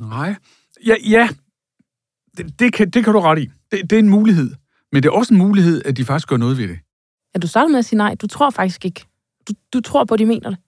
Nej. 0.00 0.34
Ja, 0.86 0.94
ja. 1.08 1.28
Det, 2.36 2.58
det, 2.58 2.72
kan, 2.72 2.90
det 2.90 3.04
kan 3.04 3.12
du 3.12 3.20
ret 3.20 3.38
i. 3.38 3.50
Det, 3.70 3.90
det 3.90 3.92
er 3.92 4.00
en 4.00 4.08
mulighed. 4.08 4.54
Men 4.92 5.02
det 5.02 5.08
er 5.08 5.12
også 5.12 5.34
en 5.34 5.38
mulighed, 5.38 5.82
at 5.84 5.96
de 5.96 6.04
faktisk 6.04 6.28
gør 6.28 6.36
noget 6.36 6.58
ved 6.58 6.68
det. 6.68 6.78
Ja, 7.34 7.38
du 7.38 7.46
starter 7.46 7.68
med 7.68 7.78
at 7.78 7.84
sige 7.84 7.96
nej. 7.96 8.14
Du 8.14 8.26
tror 8.26 8.50
faktisk 8.50 8.84
ikke. 8.84 9.06
Du, 9.48 9.52
du 9.72 9.80
tror 9.80 10.04
på, 10.04 10.14
at 10.14 10.18
de 10.18 10.26
mener 10.26 10.50
det. 10.50 10.58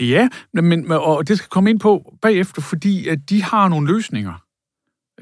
Ja, 0.00 0.28
men, 0.52 0.92
og 0.92 1.28
det 1.28 1.38
skal 1.38 1.48
komme 1.48 1.70
ind 1.70 1.80
på 1.80 2.16
bagefter, 2.22 2.62
fordi 2.62 3.08
at 3.08 3.18
de 3.30 3.42
har 3.42 3.68
nogle 3.68 3.86
løsninger, 3.92 4.44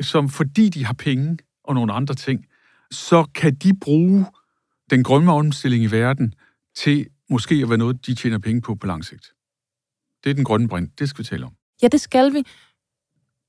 som 0.01 0.29
fordi 0.29 0.69
de 0.69 0.85
har 0.85 0.95
penge, 0.95 1.39
og 1.65 1.75
nogle 1.75 1.93
andre 1.93 2.15
ting, 2.15 2.47
så 2.91 3.25
kan 3.35 3.55
de 3.55 3.77
bruge 3.81 4.27
den 4.91 5.05
grønne 5.05 5.33
omstilling 5.33 5.85
i 5.85 5.91
verden 5.91 6.35
til 6.75 7.07
måske 7.31 7.55
at 7.55 7.69
være 7.69 7.79
noget, 7.79 8.07
de 8.07 8.15
tjener 8.15 8.39
penge 8.39 8.61
på 8.61 8.75
på 8.75 8.87
lang 8.87 9.05
sigt. 9.05 9.33
Det 10.25 10.31
er 10.31 10.35
den 10.35 10.45
grønne 10.45 10.69
brint. 10.69 10.99
Det 10.99 11.09
skal 11.09 11.19
vi 11.19 11.29
tale 11.29 11.45
om. 11.47 11.53
Ja, 11.83 11.89
det 11.89 12.01
skal 12.01 12.35
vi. 12.35 12.43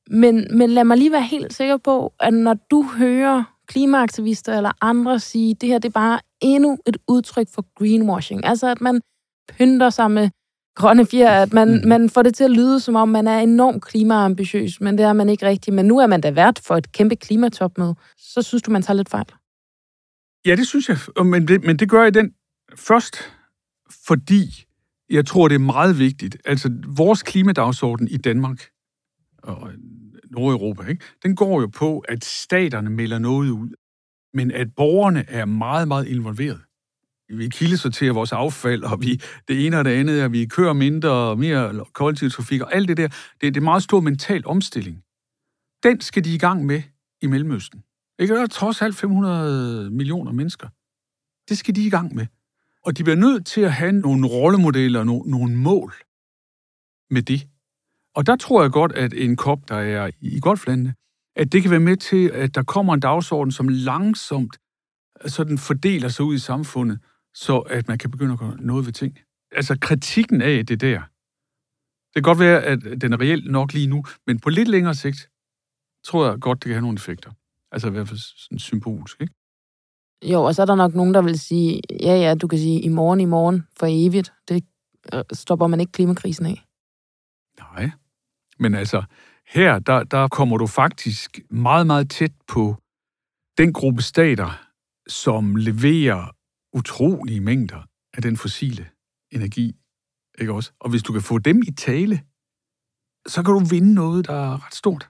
Men, 0.10 0.58
men 0.58 0.70
lad 0.70 0.84
mig 0.84 0.98
lige 0.98 1.12
være 1.12 1.24
helt 1.24 1.54
sikker 1.54 1.78
på, 1.78 2.14
at 2.20 2.34
når 2.34 2.54
du 2.72 2.84
hører 2.84 3.44
klimaaktivister 3.68 4.58
eller 4.58 4.72
andre 4.82 5.20
sige, 5.20 5.52
at 5.52 5.62
det 5.62 5.70
her 5.70 5.80
det 5.80 5.90
er 5.90 5.94
bare 5.94 6.20
endnu 6.42 6.78
et 6.88 6.98
udtryk 7.08 7.48
for 7.50 7.66
greenwashing, 7.76 8.46
altså 8.46 8.68
at 8.68 8.82
man 8.82 9.02
pynter 9.50 9.90
sig 9.90 10.12
med 10.12 10.30
grønne 10.76 11.06
fjer, 11.06 11.42
at 11.42 11.54
man, 11.54 11.68
mm. 11.68 11.88
man 11.88 12.10
får 12.10 12.24
det 12.24 12.36
til 12.36 12.44
at 12.44 12.52
lyde, 12.52 12.80
som 12.80 12.96
om 12.96 13.10
man 13.10 13.28
er 13.28 13.40
enormt 13.40 13.84
klimaambitiøs, 13.84 14.82
men 14.82 14.98
det 14.98 15.06
er 15.06 15.14
man 15.14 15.30
ikke 15.30 15.46
rigtigt. 15.46 15.76
Men 15.76 15.86
nu 15.86 16.00
er 16.00 16.08
man 16.08 16.22
da 16.22 16.32
vært 16.32 16.60
for 16.64 16.76
et 16.76 16.92
kæmpe 16.92 17.16
klimatopmøde. 17.16 17.96
Så 18.18 18.42
synes 18.42 18.64
du, 18.64 18.72
man 18.72 18.82
tager 18.82 18.98
lidt 18.98 19.10
fejl? 19.10 19.26
Ja, 20.46 20.56
det 20.56 20.68
synes 20.68 20.90
jeg. 20.90 21.26
Men 21.26 21.48
det, 21.48 21.64
men 21.64 21.78
det 21.78 21.90
gør 21.90 22.04
jeg 22.04 22.14
den 22.14 22.34
først, 22.76 23.16
fordi 24.08 24.66
jeg 25.10 25.26
tror, 25.26 25.48
det 25.48 25.56
er 25.56 25.60
meget 25.60 26.00
vigtigt. 26.00 26.38
Altså, 26.46 26.72
vores 26.88 27.24
klimadagsorden 27.24 28.08
i 28.08 28.18
Danmark 28.18 28.66
og 29.44 29.70
Nordeuropa, 30.32 30.84
ikke? 30.84 31.06
den 31.24 31.36
går 31.36 31.62
jo 31.62 31.68
på, 31.68 32.00
at 32.00 32.26
staterne 32.26 32.90
melder 32.90 33.20
noget 33.20 33.50
ud, 33.50 33.70
men 34.34 34.52
at 34.52 34.68
borgerne 34.76 35.26
er 35.28 35.46
meget, 35.46 35.88
meget 35.88 36.08
involveret 36.08 36.62
vi 37.30 37.50
kildesorterer 37.50 38.14
vores 38.14 38.32
affald, 38.32 38.84
og 38.84 39.02
vi 39.02 39.22
det 39.48 39.66
ene 39.66 39.80
og 39.80 39.86
det 39.86 39.92
andet, 39.92 40.24
og 40.24 40.32
vi 40.32 40.46
kører 40.46 40.74
mindre 40.74 41.10
og 41.10 41.40
mere 41.40 41.86
kollektiv 41.94 42.30
trafik, 42.30 42.62
og 42.62 42.76
alt 42.76 42.88
det 42.88 42.98
der. 42.98 43.08
Det, 43.08 43.42
det 43.42 43.58
er 43.58 43.62
en 43.62 43.64
meget 43.64 43.84
stor 43.84 44.00
mental 44.00 44.48
omstilling. 44.48 45.04
Den 45.84 46.02
skal 46.02 46.24
de 46.24 46.34
i 46.34 46.38
gang 46.38 46.66
med 46.66 46.82
i 47.22 47.28
Mellemøsten. 47.28 47.84
Ikke? 48.20 48.36
Der 48.36 48.42
er 48.42 48.48
trods 48.48 48.82
alt 48.82 48.96
500 48.96 49.90
millioner 49.92 50.32
mennesker. 50.32 50.68
Det 51.50 51.58
skal 51.58 51.76
de 51.76 51.86
i 51.86 51.90
gang 51.90 52.16
med. 52.16 52.26
Og 52.86 52.98
de 52.98 53.04
bliver 53.04 53.18
nødt 53.18 53.46
til 53.46 53.62
at 53.62 53.74
have 53.74 53.92
nogle 53.92 54.28
rollemodeller 54.28 55.00
og 55.00 55.06
nogle 55.06 55.56
mål 55.56 55.94
med 57.10 57.22
det. 57.22 57.48
Og 58.16 58.28
der 58.28 58.36
tror 58.36 58.62
jeg 58.62 58.72
godt, 58.72 58.92
at 58.92 59.14
en 59.14 59.36
kop, 59.36 59.70
der 59.70 59.76
er 59.76 60.12
i 60.22 60.40
golflandene, 60.40 60.96
at 61.36 61.52
det 61.52 61.62
kan 61.62 61.72
være 61.72 61.80
med 61.80 61.98
til, 61.98 62.30
at 62.30 62.56
der 62.56 62.64
kommer 62.64 62.94
en 62.94 63.00
dagsorden, 63.00 63.52
som 63.52 63.68
langsomt 63.68 64.58
sådan 65.26 65.58
fordeler 65.58 66.10
sig 66.10 66.26
ud 66.26 66.36
i 66.36 66.40
samfundet, 66.40 67.00
så 67.36 67.60
at 67.60 67.88
man 67.88 67.98
kan 67.98 68.12
begynde 68.12 68.34
at 68.34 68.40
gøre 68.40 68.58
noget 68.60 68.86
ved 68.86 68.94
ting. 68.94 69.20
Altså 69.52 69.78
kritikken 69.82 70.42
af 70.42 70.66
det 70.66 70.82
der, 70.82 71.02
det 72.16 72.24
kan 72.24 72.24
godt 72.24 72.40
være, 72.40 72.64
at 72.64 73.02
den 73.02 73.14
er 73.14 73.20
reelt 73.20 73.52
nok 73.52 73.74
lige 73.74 73.88
nu, 73.88 74.04
men 74.28 74.40
på 74.40 74.50
lidt 74.50 74.68
længere 74.68 74.96
sigt, 74.96 75.30
tror 76.06 76.30
jeg 76.30 76.40
godt, 76.40 76.58
det 76.58 76.64
kan 76.64 76.74
have 76.74 76.82
nogle 76.82 76.96
effekter. 76.96 77.32
Altså 77.72 77.88
i 77.88 77.92
hvert 77.92 78.08
fald 78.08 78.20
sådan 78.20 78.60
symbolsk, 78.60 79.22
ikke? 79.22 79.34
Jo, 80.24 80.44
og 80.44 80.56
så 80.56 80.62
er 80.62 80.66
der 80.66 80.76
nok 80.76 80.94
nogen, 80.94 81.14
der 81.14 81.22
vil 81.22 81.40
sige, 81.40 81.82
ja, 82.02 82.16
ja, 82.16 82.36
du 82.36 82.48
kan 82.48 82.60
sige 82.60 82.82
i 82.82 82.90
morgen, 82.90 83.20
i 83.20 83.26
morgen, 83.26 83.68
for 83.80 83.88
evigt. 83.90 84.34
Det 84.48 84.66
øh, 85.14 85.24
stopper 85.34 85.68
man 85.68 85.80
ikke 85.80 85.92
klimakrisen 85.92 86.46
af. 86.46 86.66
Nej, 87.60 87.92
men 88.60 88.76
altså, 88.76 89.04
her, 89.48 89.80
der, 89.80 90.04
der 90.04 90.28
kommer 90.28 90.58
du 90.58 90.68
faktisk 90.68 91.40
meget, 91.50 91.88
meget 91.88 92.10
tæt 92.10 92.32
på 92.48 92.76
den 93.58 93.74
gruppe 93.74 94.02
stater, 94.02 94.66
som 95.08 95.56
leverer 95.56 96.36
utrolige 96.76 97.42
mængder 97.42 97.82
af 98.14 98.22
den 98.22 98.38
fossile 98.38 98.90
energi. 99.32 99.76
Ikke 100.40 100.54
også? 100.54 100.72
Og 100.80 100.90
hvis 100.90 101.04
du 101.04 101.14
kan 101.14 101.22
få 101.22 101.38
dem 101.38 101.62
i 101.68 101.72
tale 101.72 102.22
så 103.28 103.44
kan 103.44 103.54
du 103.54 103.60
vinde 103.60 103.94
noget, 103.94 104.28
der 104.28 104.34
er 104.34 104.66
ret 104.66 104.76
stort. 104.76 105.10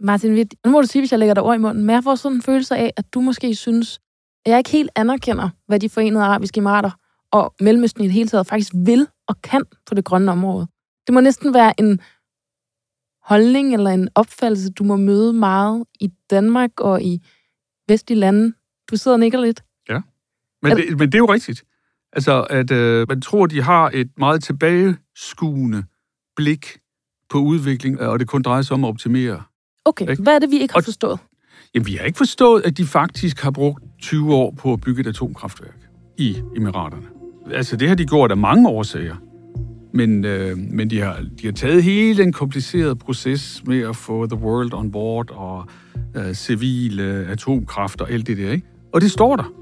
Martin 0.00 0.34
Witt, 0.34 0.54
nu 0.64 0.70
må 0.70 0.80
du 0.80 0.86
sige, 0.86 1.02
hvis 1.02 1.12
jeg 1.12 1.18
lægger 1.18 1.34
dig 1.34 1.42
ord 1.42 1.54
i 1.54 1.58
munden, 1.58 1.84
men 1.84 1.94
jeg 1.94 2.04
får 2.04 2.14
sådan 2.14 2.36
en 2.36 2.42
følelse 2.42 2.76
af, 2.76 2.92
at 2.96 3.14
du 3.14 3.20
måske 3.20 3.54
synes, 3.54 4.00
at 4.44 4.50
jeg 4.50 4.58
ikke 4.58 4.70
helt 4.70 4.90
anerkender, 4.96 5.50
hvad 5.66 5.80
de 5.80 5.88
forenede 5.88 6.24
arabiske 6.24 6.58
emirater 6.58 6.90
og 7.32 7.54
Mellemøsten 7.60 8.04
i 8.04 8.06
det 8.06 8.14
hele 8.14 8.28
taget 8.28 8.46
faktisk 8.46 8.72
vil 8.74 9.08
og 9.28 9.42
kan 9.42 9.64
på 9.86 9.94
det 9.94 10.04
grønne 10.04 10.32
område. 10.32 10.66
Det 11.06 11.14
må 11.14 11.20
næsten 11.20 11.54
være 11.54 11.80
en 11.80 12.00
holdning 13.22 13.74
eller 13.74 13.90
en 13.90 14.08
opfattelse, 14.14 14.70
du 14.70 14.84
må 14.84 14.96
møde 14.96 15.32
meget 15.32 15.84
i 16.00 16.08
Danmark 16.30 16.80
og 16.80 17.02
i 17.02 17.22
vestlige 17.88 18.18
lande. 18.18 18.52
Du 18.90 18.96
sidder 18.96 19.14
og 19.14 19.20
nikker 19.20 19.40
lidt. 19.40 19.62
Men, 20.62 20.76
det, 20.76 20.98
men 20.98 21.12
det 21.12 21.14
er 21.14 21.18
jo 21.18 21.32
rigtigt. 21.32 21.64
Altså, 22.12 22.46
at 22.50 22.70
øh, 22.70 23.08
man 23.08 23.20
tror, 23.20 23.46
de 23.46 23.62
har 23.62 23.90
et 23.94 24.10
meget 24.18 24.44
tilbageskuende 24.44 25.84
blik 26.36 26.78
på 27.30 27.38
udvikling, 27.38 28.00
og 28.00 28.18
det 28.18 28.28
kun 28.28 28.42
drejer 28.42 28.62
sig 28.62 28.74
om 28.74 28.84
at 28.84 28.88
optimere. 28.88 29.42
Okay, 29.84 30.10
ikke? 30.10 30.22
hvad 30.22 30.34
er 30.34 30.38
det, 30.38 30.50
vi 30.50 30.58
ikke 30.58 30.74
har 30.74 30.80
forstået? 30.80 31.18
Jamen, 31.74 31.86
vi 31.86 31.94
har 31.94 32.04
ikke 32.04 32.16
forstået, 32.16 32.62
at 32.66 32.78
de 32.78 32.86
faktisk 32.86 33.40
har 33.40 33.50
brugt 33.50 33.84
20 34.00 34.34
år 34.34 34.50
på 34.50 34.72
at 34.72 34.80
bygge 34.80 35.00
et 35.00 35.06
atomkraftværk 35.06 35.78
i 36.18 36.36
Emiraterne. 36.56 37.06
Altså, 37.52 37.76
det 37.76 37.88
har 37.88 37.94
de 37.94 38.06
gjort 38.06 38.30
af 38.30 38.36
mange 38.36 38.68
årsager. 38.68 39.16
Men, 39.94 40.24
øh, 40.24 40.58
men 40.58 40.90
de, 40.90 41.00
har, 41.00 41.24
de 41.40 41.46
har 41.46 41.52
taget 41.52 41.82
hele 41.82 42.22
den 42.22 42.32
komplicerede 42.32 42.96
proces 42.96 43.62
med 43.66 43.80
at 43.80 43.96
få 43.96 44.26
the 44.26 44.38
world 44.38 44.74
on 44.74 44.90
board 44.90 45.30
og 45.30 45.66
øh, 46.16 46.34
civil 46.34 47.00
øh, 47.00 47.30
atomkraft 47.30 48.00
og 48.00 48.10
alt 48.10 48.26
det 48.26 48.36
der. 48.36 48.52
Ikke? 48.52 48.66
Og 48.92 49.00
det 49.00 49.10
står 49.10 49.36
der. 49.36 49.61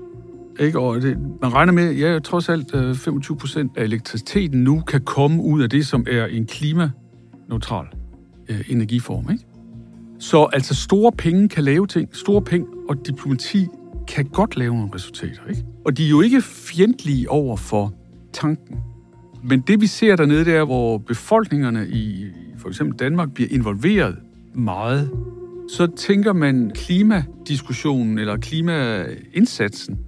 Ikke? 0.59 0.79
Og 0.79 1.03
det, 1.03 1.19
man 1.43 1.55
regner 1.55 1.73
med, 1.73 1.95
ja, 1.95 2.19
trods 2.19 2.49
alt 2.49 2.75
øh, 2.75 2.95
25 2.95 3.37
procent 3.37 3.73
af 3.77 3.85
elektriciteten 3.85 4.65
nu 4.65 4.81
kan 4.81 5.01
komme 5.01 5.43
ud 5.43 5.63
af 5.63 5.71
det, 5.71 5.87
som 5.87 6.07
er 6.11 6.27
en 6.27 6.47
klimaneutral 6.47 7.87
øh, 8.49 8.61
energiform. 8.69 9.31
Ikke? 9.31 9.45
Så 10.19 10.49
altså 10.53 10.75
store 10.75 11.13
penge 11.13 11.49
kan 11.49 11.65
lave 11.65 11.87
ting. 11.87 12.09
Store 12.13 12.43
penge 12.43 12.67
og 12.89 13.07
diplomati 13.07 13.67
kan 14.09 14.25
godt 14.25 14.57
lave 14.57 14.75
nogle 14.75 14.91
resultater. 14.95 15.41
Ikke? 15.49 15.65
Og 15.85 15.97
de 15.97 16.05
er 16.05 16.09
jo 16.09 16.21
ikke 16.21 16.43
fjendtlige 16.43 17.31
over 17.31 17.57
for 17.57 17.95
tanken. 18.33 18.77
Men 19.45 19.61
det 19.61 19.81
vi 19.81 19.87
ser 19.87 20.17
dernede, 20.17 20.45
det 20.45 20.55
er, 20.55 20.65
hvor 20.65 20.99
befolkningerne 20.99 21.89
i 21.89 22.27
for 22.61 22.69
eksempel 22.69 22.99
Danmark 22.99 23.33
bliver 23.35 23.49
involveret 23.53 24.17
meget, 24.55 25.11
så 25.69 25.87
tænker 25.97 26.33
man 26.33 26.71
klimadiskussionen 26.75 28.19
eller 28.19 28.37
klimaindsatsen, 28.37 29.99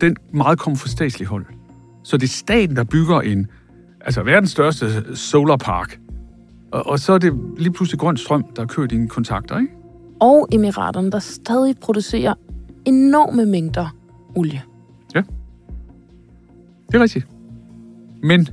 den 0.00 0.16
meget 0.34 0.58
kommer 0.58 0.76
fra 0.76 0.88
statslig 0.88 1.28
hold. 1.28 1.46
Så 2.04 2.16
det 2.16 2.24
er 2.24 2.28
staten, 2.28 2.76
der 2.76 2.84
bygger 2.84 3.20
en, 3.20 3.46
altså 4.00 4.22
verdens 4.22 4.50
største 4.50 5.16
solarpark. 5.16 6.00
Og, 6.72 6.86
og 6.86 6.98
så 6.98 7.12
er 7.12 7.18
det 7.18 7.40
lige 7.58 7.72
pludselig 7.72 8.00
grøn 8.00 8.16
strøm, 8.16 8.44
der 8.56 8.66
kørt 8.66 8.90
dine 8.90 9.08
kontakter, 9.08 9.58
ikke? 9.58 9.72
Og 10.20 10.48
Emiraterne, 10.52 11.10
der 11.10 11.18
stadig 11.18 11.76
producerer 11.80 12.34
enorme 12.84 13.46
mængder 13.46 13.96
olie. 14.34 14.62
Ja, 15.14 15.22
det 16.86 16.94
er 16.94 17.02
rigtigt. 17.02 17.26
Men 18.22 18.48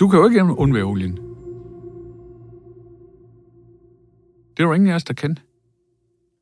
du 0.00 0.08
kan 0.08 0.18
jo 0.18 0.28
ikke 0.28 0.42
undvære 0.42 0.84
olien. 0.84 1.12
Det 4.56 4.62
er 4.62 4.64
jo 4.64 4.72
ingen 4.72 4.90
af 4.90 4.94
os, 4.94 5.04
der 5.04 5.14
kan. 5.14 5.38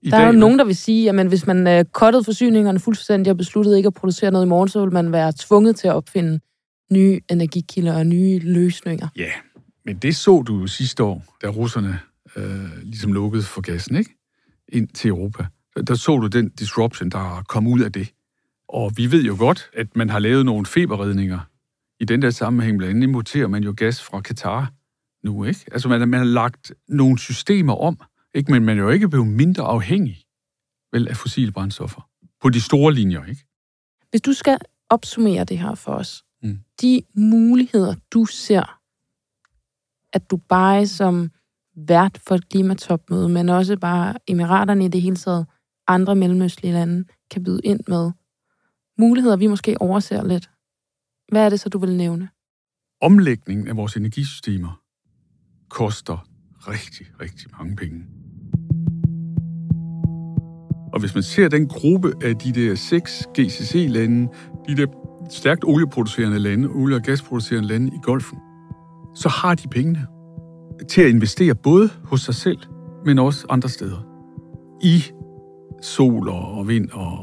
I 0.05 0.11
der 0.11 0.17
dag, 0.17 0.25
er 0.25 0.33
jo 0.33 0.39
nogen, 0.39 0.59
der 0.59 0.65
vil 0.65 0.77
sige, 0.77 1.11
at 1.11 1.27
hvis 1.27 1.47
man 1.47 1.87
kottede 1.93 2.25
forsyningerne 2.25 2.81
fuldstændig 2.81 3.31
og 3.31 3.37
besluttede 3.37 3.77
ikke 3.77 3.87
at 3.87 3.95
producere 3.95 4.31
noget 4.31 4.47
i 4.47 4.49
morgen, 4.49 4.69
så 4.69 4.81
vil 4.85 4.93
man 4.93 5.13
være 5.13 5.33
tvunget 5.39 5.77
til 5.77 5.89
at 5.89 5.95
opfinde 5.95 6.41
nye 6.91 7.21
energikilder 7.31 7.99
og 7.99 8.07
nye 8.07 8.39
løsninger. 8.39 9.09
Ja, 9.17 9.31
men 9.85 9.97
det 9.97 10.17
så 10.17 10.43
du 10.43 10.59
jo 10.61 10.67
sidste 10.67 11.03
år, 11.03 11.25
da 11.43 11.49
russerne 11.49 11.99
øh, 12.37 12.83
ligesom 12.83 13.13
lukkede 13.13 13.43
for 13.43 13.61
gassen, 13.61 13.97
ikke? 13.97 14.11
Ind 14.69 14.89
til 14.89 15.09
Europa. 15.09 15.47
Der, 15.77 15.83
der 15.83 15.95
så 15.95 16.17
du 16.17 16.27
den 16.27 16.49
disruption, 16.49 17.11
der 17.11 17.45
kom 17.49 17.67
ud 17.67 17.81
af 17.81 17.93
det. 17.93 18.09
Og 18.69 18.93
vi 18.97 19.13
ved 19.13 19.23
jo 19.23 19.37
godt, 19.39 19.71
at 19.73 19.97
man 19.97 20.11
har 20.11 20.19
lavet 20.19 20.45
nogle 20.45 20.67
feberredninger. 20.67 21.39
I 22.01 22.05
den 22.05 22.23
der 22.23 22.31
sammenhæng, 22.31 22.79
blandt 22.79 22.91
andet 22.91 23.09
importerer 23.09 23.47
man 23.47 23.63
jo 23.63 23.75
gas 23.77 24.03
fra 24.03 24.21
Katar 24.21 24.73
nu, 25.25 25.45
ikke? 25.45 25.61
Altså 25.73 25.89
man, 25.89 26.09
man 26.09 26.19
har 26.19 26.27
lagt 26.27 26.73
nogle 26.89 27.19
systemer 27.19 27.75
om, 27.75 27.99
ikke? 28.35 28.53
Men 28.53 28.65
man 28.65 28.79
er 28.79 28.83
jo 28.83 28.91
ikke 28.91 29.09
blevet 29.09 29.27
mindre 29.27 29.63
afhængig 29.63 30.25
vel, 30.93 31.09
af 31.09 31.17
fossile 31.17 31.53
brændstoffer. 31.53 32.09
På 32.43 32.49
de 32.51 32.61
store 32.61 32.95
linjer, 32.95 33.25
ikke? 33.25 33.45
Hvis 34.11 34.21
du 34.21 34.33
skal 34.33 34.59
opsummere 34.89 35.45
det 35.45 35.59
her 35.59 35.75
for 35.75 35.93
os, 35.93 36.25
mm. 36.43 36.59
de 36.83 37.03
muligheder, 37.15 37.95
du 38.11 38.25
ser, 38.25 38.81
at 40.13 40.31
du 40.31 40.37
bare 40.37 40.87
som 40.87 41.31
vært 41.77 42.19
for 42.27 42.35
et 42.35 42.49
klimatopmøde, 42.49 43.29
men 43.29 43.49
også 43.49 43.77
bare 43.77 44.15
emiraterne 44.27 44.85
i 44.85 44.89
det 44.89 45.03
hele 45.03 45.17
taget, 45.17 45.47
andre 45.87 46.15
mellemøstlige 46.15 46.73
lande, 46.73 47.05
kan 47.31 47.45
byde 47.45 47.61
ind 47.65 47.81
med 47.89 48.11
muligheder, 48.99 49.37
vi 49.37 49.47
måske 49.47 49.81
overser 49.81 50.25
lidt. 50.25 50.51
Hvad 51.29 51.45
er 51.45 51.49
det 51.49 51.61
så, 51.61 51.69
du 51.69 51.79
vil 51.79 51.97
nævne? 51.97 52.29
Omlægningen 53.01 53.69
af 53.69 53.77
vores 53.77 53.97
energisystemer 53.97 54.83
koster 55.69 56.29
rigtig, 56.69 57.07
rigtig 57.21 57.51
mange 57.59 57.77
penge. 57.77 58.05
Og 60.95 61.01
hvis 61.01 61.15
man 61.15 61.23
ser 61.23 61.49
den 61.49 61.69
gruppe 61.69 62.13
af 62.23 62.37
de 62.37 62.53
der 62.53 62.75
seks 62.75 63.29
GCC-lande, 63.39 64.29
de 64.69 64.77
der 64.77 64.87
stærkt 65.31 65.65
olieproducerende 65.65 66.39
lande, 66.39 66.69
olie- 66.69 66.97
og 66.97 67.03
gasproducerende 67.03 67.69
lande 67.69 67.87
i 67.87 67.99
Golfen, 68.03 68.39
så 69.15 69.29
har 69.29 69.55
de 69.55 69.69
pengene 69.69 70.07
til 70.89 71.03
at 71.03 71.09
investere 71.09 71.55
både 71.55 71.91
hos 72.05 72.21
sig 72.21 72.35
selv, 72.35 72.59
men 73.05 73.19
også 73.19 73.47
andre 73.49 73.69
steder. 73.69 74.07
I 74.83 75.05
sol 75.83 76.29
og 76.29 76.69
vind 76.69 76.91
og 76.93 77.19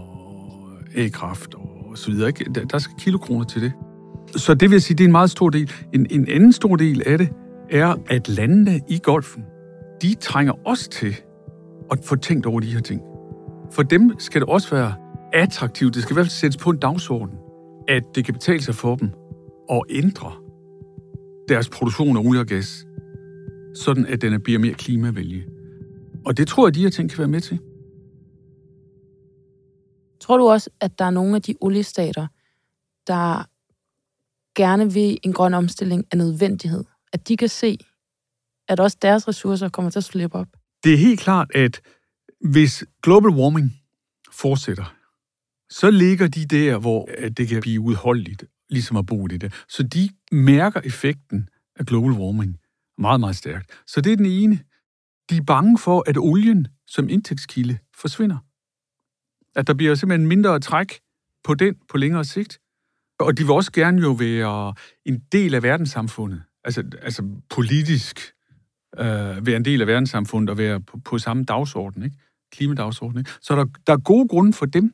A-kraft 0.96 1.56
og 1.56 1.98
så 1.98 2.12
videre. 2.12 2.28
Ikke? 2.28 2.46
Der, 2.56 2.66
der 2.66 2.78
skal 2.78 2.96
kilokroner 3.00 3.46
til 3.46 3.62
det. 3.62 3.72
Så 4.36 4.54
det 4.54 4.72
vil 4.72 4.82
sige, 4.82 4.98
det 4.98 5.04
er 5.04 5.08
en 5.08 5.12
meget 5.12 5.30
stor 5.30 5.50
del. 5.50 5.72
En, 5.94 6.08
en 6.10 6.28
anden 6.30 6.54
stor 6.54 6.76
del 6.76 7.04
af 7.06 7.18
det 7.18 7.30
er, 7.70 7.96
at 8.10 8.30
landene 8.30 8.82
i 8.90 9.00
golfen, 9.04 9.44
de 10.02 10.14
trænger 10.14 10.54
også 10.66 10.90
til 10.90 11.16
at 11.92 12.00
få 12.06 12.16
tænkt 12.16 12.46
over 12.46 12.60
de 12.60 12.68
her 12.68 12.80
ting. 12.80 13.02
For 13.72 13.84
dem 13.84 14.20
skal 14.20 14.42
det 14.42 14.50
også 14.50 14.76
være 14.76 14.94
attraktivt, 15.34 15.94
det 15.94 16.04
skal 16.04 16.14
i 16.14 16.16
hvert 16.16 16.26
fald 16.26 16.32
sættes 16.32 16.58
på 16.58 16.70
en 16.70 16.78
dagsorden, 16.78 17.38
at 17.88 18.04
det 18.16 18.26
kan 18.26 18.34
betale 18.34 18.62
sig 18.62 18.76
for 18.76 18.96
dem 18.96 19.10
at 19.72 19.82
ændre 19.90 20.34
deres 21.50 21.70
produktion 21.70 22.18
af 22.18 22.22
olie 22.22 22.42
og 22.42 22.46
gas, 22.46 22.86
sådan 23.76 24.06
at 24.06 24.22
den 24.22 24.42
bliver 24.42 24.60
mere 24.60 24.74
klimavenlig. 24.74 25.46
Og 26.26 26.38
det 26.38 26.48
tror 26.48 26.68
jeg, 26.68 26.76
de 26.76 26.82
her 26.82 26.90
ting 26.90 27.10
kan 27.10 27.20
være 27.20 27.28
med 27.28 27.42
til. 27.42 27.60
Tror 30.20 30.38
du 30.38 30.50
også, 30.50 30.70
at 30.82 31.00
der 31.00 31.06
er 31.06 31.10
nogle 31.10 31.36
af 31.36 31.42
de 31.42 31.56
oliestater, 31.62 32.28
der 33.08 33.48
gerne 34.56 34.94
vil 34.94 35.18
en 35.24 35.34
grøn 35.34 35.54
omstilling 35.54 36.06
af 36.12 36.18
nødvendighed? 36.18 36.84
At 37.14 37.28
de 37.28 37.38
kan 37.38 37.50
se, 37.50 37.78
at 38.68 38.80
også 38.80 38.98
deres 39.02 39.28
ressourcer 39.28 39.70
kommer 39.70 39.92
til 39.92 40.00
at 40.00 40.04
slippe 40.04 40.38
op? 40.38 40.48
Det 40.84 40.94
er 40.94 40.98
helt 40.98 41.20
klart, 41.20 41.52
at 41.56 41.82
hvis 42.44 42.86
global 43.04 43.32
warming 43.32 43.82
fortsætter, 44.32 44.96
så 45.70 45.92
ligger 45.92 46.28
de 46.28 46.46
der, 46.46 46.78
hvor 46.78 47.10
øh, 47.18 47.32
det 47.32 47.48
kan 47.48 47.62
blive 47.62 47.82
udholdeligt, 47.82 48.46
ligesom 48.70 48.98
at 48.98 49.06
bo 49.06 49.28
i 49.28 49.38
det. 49.38 49.54
Så 49.70 49.84
de 49.84 50.10
mærker 50.32 50.82
effekten 50.84 51.50
af 51.76 51.86
global 51.86 52.12
warming 52.12 52.58
meget, 52.98 53.20
meget 53.20 53.36
stærkt. 53.36 53.72
Så 53.88 54.02
det 54.02 54.12
er 54.12 54.18
den 54.18 54.26
ene. 54.26 54.60
De 55.30 55.38
er 55.38 55.44
bange 55.44 55.78
for, 55.78 56.04
at 56.08 56.18
olien 56.18 56.68
som 56.88 57.10
indtægtskilde 57.10 57.78
forsvinder. 58.02 58.38
At 59.56 59.68
der 59.68 59.74
bliver 59.74 59.96
simpelthen 59.96 60.28
mindre 60.28 60.60
træk 60.60 61.00
på 61.44 61.54
den 61.54 61.76
på 61.90 61.98
længere 61.98 62.26
sigt. 62.26 62.60
Og 63.20 63.38
de 63.38 63.44
vil 63.44 63.52
også 63.52 63.72
gerne 63.72 64.02
jo 64.02 64.12
være 64.12 64.74
en 65.06 65.20
del 65.32 65.56
af 65.56 65.64
verdenssamfundet. 65.64 66.44
Altså, 66.64 66.84
altså 67.02 67.24
politisk 67.50 68.34
øh, 69.00 69.46
være 69.46 69.56
en 69.56 69.66
del 69.66 69.82
af 69.82 69.88
verdenssamfundet 69.88 70.50
og 70.50 70.58
være 70.58 70.82
på, 70.82 70.98
på 70.98 71.18
samme 71.18 71.44
dagsorden, 71.44 72.04
ikke? 72.04 72.16
Klimadagsorden. 72.52 73.26
Så 73.42 73.56
der, 73.56 73.66
der 73.88 73.94
er 73.94 73.98
gode 73.98 74.28
grunde 74.28 74.54
for 74.54 74.66
dem 74.66 74.94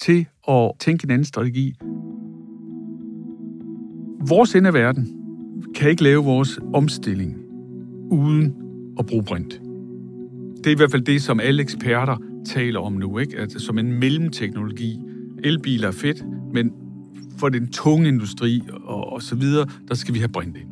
til 0.00 0.26
at 0.48 0.72
tænke 0.80 1.04
en 1.04 1.10
anden 1.10 1.24
strategi. 1.24 1.74
Vores 4.28 4.54
ende 4.54 4.68
af 4.68 4.74
verden 4.74 5.16
kan 5.74 5.90
ikke 5.90 6.02
lave 6.02 6.24
vores 6.24 6.60
omstilling 6.74 7.36
uden 8.10 8.54
at 8.98 9.06
bruge 9.06 9.24
brint. 9.24 9.60
Det 10.56 10.66
er 10.66 10.70
i 10.70 10.76
hvert 10.76 10.90
fald 10.90 11.02
det, 11.02 11.22
som 11.22 11.40
alle 11.40 11.62
eksperter 11.62 12.16
taler 12.46 12.80
om 12.80 12.92
nu, 12.92 13.18
ikke? 13.18 13.38
Altså, 13.38 13.58
som 13.58 13.78
en 13.78 13.92
mellemteknologi. 13.92 15.00
Elbiler 15.44 15.88
er 15.88 15.92
fedt, 15.92 16.24
men 16.52 16.72
for 17.38 17.48
den 17.48 17.72
tunge 17.72 18.08
industri 18.08 18.62
og, 18.84 19.12
og 19.12 19.22
så 19.22 19.36
videre, 19.36 19.66
der 19.88 19.94
skal 19.94 20.14
vi 20.14 20.18
have 20.18 20.28
brint 20.28 20.56
ind. 20.56 20.68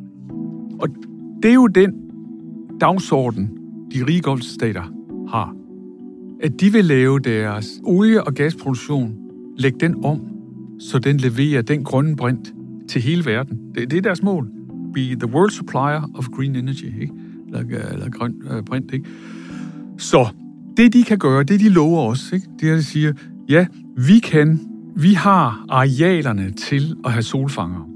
Og 0.79 0.89
det 1.43 1.49
er 1.49 1.55
jo 1.55 1.67
den 1.67 1.93
dagsorden, 2.81 3.57
de 3.93 4.05
rige 4.05 4.21
golfstater 4.21 4.83
har. 5.29 5.62
At 6.43 6.59
de 6.59 6.71
vil 6.71 6.85
lave 6.85 7.19
deres 7.19 7.79
olie- 7.83 8.23
og 8.23 8.33
gasproduktion, 8.33 9.15
lægge 9.57 9.79
den 9.79 10.05
om, 10.05 10.21
så 10.79 10.99
den 10.99 11.17
leverer 11.17 11.61
den 11.61 11.83
grønne 11.83 12.15
brint 12.15 12.53
til 12.89 13.01
hele 13.01 13.25
verden. 13.25 13.59
Det, 13.75 13.91
det 13.91 13.97
er 13.97 14.01
deres 14.01 14.23
mål. 14.23 14.49
be 14.93 14.99
the 14.99 15.27
world 15.27 15.51
supplier 15.51 16.11
of 16.15 16.27
green 16.27 16.55
energy, 16.55 17.01
ikke? 17.01 17.13
Eller, 17.47 17.59
øh, 17.59 17.93
eller 17.93 18.09
grøn 18.09 18.35
øh, 18.51 18.63
brint, 18.63 18.93
ikke? 18.93 19.05
Så 19.97 20.27
det, 20.77 20.93
de 20.93 21.03
kan 21.03 21.17
gøre, 21.17 21.43
det 21.43 21.59
de 21.59 21.69
lover 21.69 22.11
os, 22.11 22.31
ikke? 22.33 22.47
det 22.59 22.69
er, 22.69 22.73
at 22.73 22.79
de 22.79 22.83
siger, 22.83 23.13
ja, 23.49 23.67
vi 23.97 24.19
kan, 24.19 24.59
vi 24.95 25.13
har 25.13 25.65
arealerne 25.69 26.51
til 26.51 26.95
at 27.05 27.11
have 27.11 27.23
solfanger. 27.23 27.89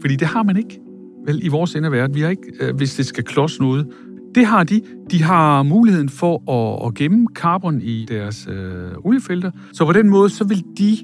Fordi 0.00 0.16
det 0.16 0.28
har 0.28 0.42
man 0.42 0.56
ikke, 0.56 0.80
vel, 1.26 1.44
i 1.44 1.48
vores 1.48 1.74
ende 1.74 1.86
af 1.86 1.92
verden. 1.92 2.14
Vi 2.16 2.20
har 2.20 2.28
ikke, 2.28 2.52
øh, 2.60 2.76
hvis 2.76 2.94
det 2.94 3.06
skal 3.06 3.24
klods 3.24 3.60
noget. 3.60 3.86
Det 4.34 4.46
har 4.46 4.64
de. 4.64 4.82
De 5.10 5.22
har 5.22 5.62
muligheden 5.62 6.08
for 6.08 6.50
at, 6.50 6.86
at 6.86 6.94
gemme 6.94 7.26
carbon 7.34 7.82
i 7.82 8.04
deres 8.04 8.46
øh, 8.50 8.92
oliefelter. 8.98 9.50
Så 9.72 9.84
på 9.84 9.92
den 9.92 10.08
måde, 10.08 10.30
så 10.30 10.44
vil 10.44 10.64
de, 10.78 10.96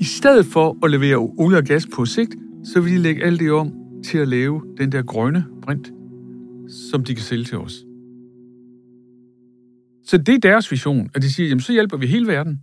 i 0.00 0.04
stedet 0.04 0.46
for 0.46 0.84
at 0.84 0.90
levere 0.90 1.16
olie 1.16 1.58
og 1.58 1.64
gas 1.64 1.86
på 1.94 2.04
sigt, 2.04 2.36
så 2.64 2.80
vil 2.80 2.92
de 2.92 2.98
lægge 2.98 3.24
alt 3.24 3.40
det 3.40 3.52
om 3.52 3.72
til 4.04 4.18
at 4.18 4.28
lave 4.28 4.62
den 4.78 4.92
der 4.92 5.02
grønne 5.02 5.44
brint, 5.62 5.92
som 6.90 7.04
de 7.04 7.14
kan 7.14 7.24
sælge 7.24 7.44
til 7.44 7.58
os. 7.58 7.72
Så 10.04 10.18
det 10.18 10.34
er 10.34 10.38
deres 10.38 10.70
vision, 10.70 11.10
at 11.14 11.22
de 11.22 11.32
siger, 11.32 11.48
jamen 11.48 11.60
så 11.60 11.72
hjælper 11.72 11.96
vi 11.96 12.06
hele 12.06 12.26
verden 12.26 12.62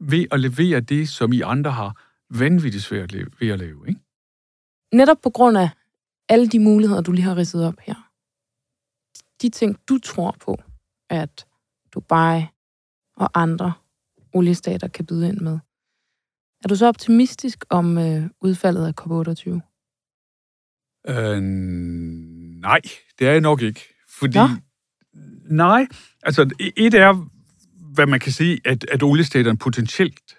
ved 0.00 0.24
at 0.30 0.40
levere 0.40 0.80
det, 0.80 1.08
som 1.08 1.32
I 1.32 1.40
andre 1.40 1.70
har 1.70 2.02
vanvittigt 2.30 2.84
svært 2.84 3.14
ved 3.40 3.48
at 3.48 3.58
lave. 3.58 3.88
Ikke? 3.88 4.00
Netop 4.92 5.16
på 5.22 5.30
grund 5.30 5.58
af 5.58 5.68
alle 6.28 6.46
de 6.48 6.58
muligheder, 6.58 7.00
du 7.00 7.12
lige 7.12 7.24
har 7.24 7.36
ridset 7.36 7.66
op 7.66 7.74
her. 7.82 8.03
De 9.42 9.48
ting, 9.48 9.78
du 9.88 9.98
tror 9.98 10.36
på, 10.40 10.58
at 11.10 11.46
Dubai 11.94 12.46
og 13.16 13.30
andre 13.34 13.72
oliestater 14.32 14.88
kan 14.88 15.06
byde 15.06 15.28
ind 15.28 15.40
med. 15.40 15.58
Er 16.64 16.68
du 16.68 16.76
så 16.76 16.86
optimistisk 16.86 17.64
om 17.70 17.98
øh, 17.98 18.22
udfaldet 18.40 18.86
af 18.86 18.92
COP28? 19.00 19.50
Øh, 21.08 21.42
nej, 22.60 22.80
det 23.18 23.26
er 23.26 23.32
jeg 23.32 23.40
nok 23.40 23.62
ikke. 23.62 23.80
Fordi, 24.18 24.38
ja. 24.38 24.48
nej, 25.50 25.86
altså 26.22 26.50
et 26.76 26.94
er, 26.94 27.28
hvad 27.94 28.06
man 28.06 28.20
kan 28.20 28.32
sige, 28.32 28.60
at, 28.64 28.84
at 28.90 29.02
oliestaterne 29.02 29.58
potentielt 29.58 30.36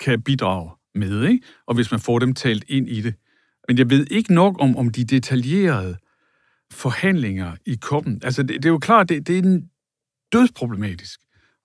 kan 0.00 0.22
bidrage 0.22 0.70
med, 0.94 1.24
ikke? 1.24 1.46
og 1.66 1.74
hvis 1.74 1.90
man 1.90 2.00
får 2.00 2.18
dem 2.18 2.34
talt 2.34 2.64
ind 2.68 2.88
i 2.88 3.00
det. 3.00 3.14
Men 3.68 3.78
jeg 3.78 3.90
ved 3.90 4.06
ikke 4.10 4.34
nok 4.34 4.56
om, 4.60 4.76
om 4.76 4.90
de 4.90 5.04
detaljerede 5.04 5.96
forhandlinger 6.72 7.56
i 7.66 7.74
koppen. 7.74 8.20
Altså, 8.24 8.42
det, 8.42 8.56
det 8.56 8.64
er 8.64 8.70
jo 8.70 8.78
klart, 8.78 9.08
det, 9.08 9.26
det 9.26 9.38
er 9.38 9.42
en 9.42 9.70
dødsproblematisk 10.32 11.20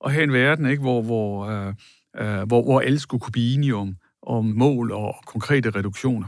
at 0.05 0.11
have 0.11 0.23
en 0.23 0.33
verden, 0.33 0.65
ikke, 0.65 0.81
hvor, 0.81 1.01
hvor, 1.01 1.45
øh, 1.45 1.73
øh, 2.17 2.47
hvor, 2.47 2.63
hvor 2.63 2.79
alle 2.79 2.99
skulle 2.99 3.21
kunne 3.21 3.31
blive 3.31 3.53
enige 3.53 3.75
om, 3.75 3.95
om 4.21 4.45
mål 4.45 4.91
og 4.91 5.15
konkrete 5.25 5.69
reduktioner, 5.69 6.27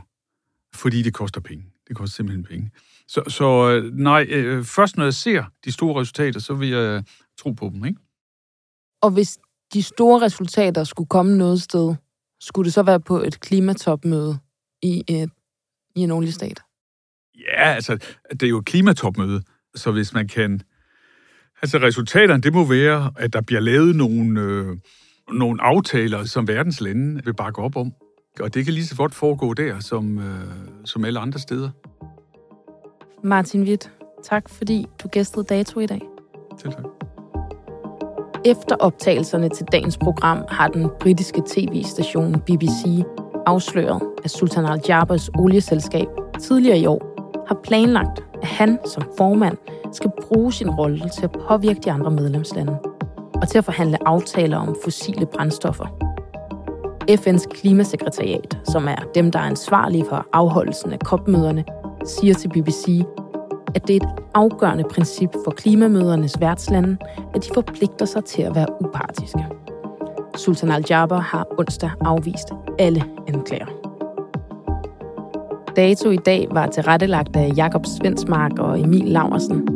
fordi 0.76 1.02
det 1.02 1.14
koster 1.14 1.42
penge. 1.42 1.66
Det 1.88 1.96
koster 1.96 2.16
simpelthen 2.16 2.44
penge. 2.44 2.72
Så, 3.08 3.24
så 3.28 3.70
øh, 3.70 3.94
nej, 3.94 4.26
øh, 4.30 4.64
først 4.64 4.98
når 4.98 5.04
jeg 5.04 5.14
ser 5.14 5.44
de 5.66 5.72
store 5.72 6.02
resultater, 6.02 6.40
så 6.40 6.54
vil 6.54 6.70
jeg 6.70 6.98
øh, 6.98 7.04
tro 7.38 7.52
på 7.52 7.70
dem, 7.74 7.86
ikke? 7.86 8.00
Og 9.02 9.12
hvis 9.12 9.40
de 9.74 9.84
store 9.84 10.22
resultater 10.22 10.84
skulle 10.84 11.10
komme 11.10 11.38
noget 11.38 11.62
sted, 11.62 11.96
skulle 12.40 12.66
det 12.66 12.74
så 12.74 12.84
være 12.84 13.00
på 13.00 13.22
et 13.22 13.40
klimatopmøde 13.40 14.40
i, 14.82 15.04
et, 15.08 15.30
i 15.96 16.00
en 16.00 16.12
oliestat? 16.12 16.62
Ja, 17.48 17.74
altså, 17.74 17.98
det 18.32 18.44
er 18.44 18.50
jo 18.50 18.58
et 18.58 18.66
klimatopmøde, 18.66 19.42
så 19.76 19.92
hvis 19.92 20.14
man 20.14 20.28
kan... 20.28 20.62
Altså, 21.62 21.78
resultaterne, 21.78 22.42
det 22.42 22.54
må 22.54 22.66
være, 22.66 23.12
at 23.18 23.34
der 23.34 23.42
bliver 23.42 23.62
lavet 23.62 23.96
nogle, 23.96 24.42
øh, 24.42 24.78
nogle 25.32 25.62
aftaler, 25.62 26.24
som 26.24 26.48
verdens 26.48 26.82
lande 26.82 27.24
vil 27.26 27.34
bakke 27.34 27.62
op 27.62 27.76
om. 27.76 27.92
Og 28.40 28.54
det 28.54 28.66
kan 28.66 28.74
lige 28.74 28.86
så 28.86 28.96
godt 28.96 29.16
foregå 29.16 29.54
der, 29.54 29.80
som, 29.80 30.20
øh, 30.20 30.46
som 30.86 31.06
alle 31.06 31.20
andre 31.20 31.40
steder. 31.40 31.70
Martin 33.24 33.64
Witt, 33.64 33.92
tak 34.24 34.50
fordi 34.50 34.86
du 35.04 35.08
gæstede 35.08 35.46
Dato 35.50 35.80
i 35.80 35.86
dag. 35.86 36.02
Selv 36.62 36.74
tak. 36.74 36.84
Efter 38.46 38.76
optagelserne 38.76 39.50
til 39.50 39.66
dagens 39.72 39.98
program 39.98 40.46
har 40.50 40.68
den 40.68 40.90
britiske 41.00 41.42
tv-station 41.48 42.40
BBC 42.40 43.04
afsløret, 43.46 44.02
at 44.24 44.32
Sultan 44.32 44.66
Al-Jabers 44.66 45.30
olieselskab 45.30 46.08
tidligere 46.40 46.78
i 46.78 46.86
år 46.86 47.09
har 47.50 47.56
planlagt, 47.64 48.24
at 48.42 48.48
han 48.48 48.80
som 48.86 49.04
formand 49.18 49.58
skal 49.92 50.12
bruge 50.22 50.54
sin 50.54 50.70
rolle 50.70 51.10
til 51.10 51.24
at 51.24 51.32
påvirke 51.48 51.80
de 51.80 51.92
andre 51.92 52.12
medlemslande 52.12 52.78
og 53.42 53.48
til 53.48 53.58
at 53.58 53.66
forhandle 53.66 54.08
aftaler 54.08 54.58
om 54.58 54.76
fossile 54.84 55.26
brændstoffer. 55.26 55.86
FN's 57.12 57.46
klimasekretariat, 57.48 58.58
som 58.72 58.88
er 58.88 58.96
dem, 59.16 59.32
der 59.32 59.40
er 59.40 59.44
ansvarlige 59.44 60.06
for 60.10 60.26
afholdelsen 60.34 60.94
af 60.94 60.98
COP-møderne, 60.98 61.66
siger 62.06 62.34
til 62.34 62.50
BBC, 62.50 63.06
at 63.76 63.88
det 63.88 63.96
er 63.96 64.06
et 64.06 64.10
afgørende 64.34 64.84
princip 64.84 65.30
for 65.44 65.52
klimamødernes 65.52 66.40
værtslande, 66.40 66.98
at 67.36 67.44
de 67.44 67.50
forpligter 67.54 68.06
sig 68.06 68.26
til 68.26 68.42
at 68.42 68.56
være 68.56 68.68
upartiske. 68.82 69.46
Sultan 70.36 70.72
Al-Jaber 70.72 71.20
har 71.20 71.48
onsdag 71.58 71.92
afvist 72.02 72.48
alle 72.80 73.04
anklager. 73.28 73.79
Dato 75.76 76.10
i 76.12 76.18
dag 76.18 76.48
var 76.52 76.68
tilrettelagt 76.68 77.36
af 77.36 77.52
Jakob 77.58 77.86
Svensmark 77.86 78.60
og 78.60 78.80
Emil 78.80 79.06
Laversen. 79.06 79.68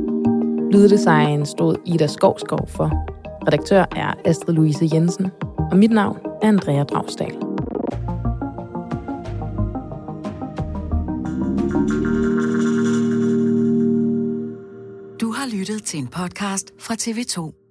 Lyddesign 0.71 1.45
stod 1.45 1.75
Ida 1.85 2.07
Skovskov 2.07 2.67
for. 2.67 2.89
Redaktør 3.47 3.85
er 3.95 4.13
Astrid 4.25 4.55
Louise 4.55 4.89
Jensen. 4.93 5.31
Og 5.71 5.77
mit 5.77 5.91
navn 5.91 6.17
er 6.41 6.47
Andrea 6.47 6.83
Dragsdal. 6.83 7.33
Du 15.21 15.31
har 15.31 15.57
lyttet 15.57 15.83
til 15.83 15.99
en 15.99 16.07
podcast 16.07 16.73
fra 16.79 16.93
TV2. 16.93 17.62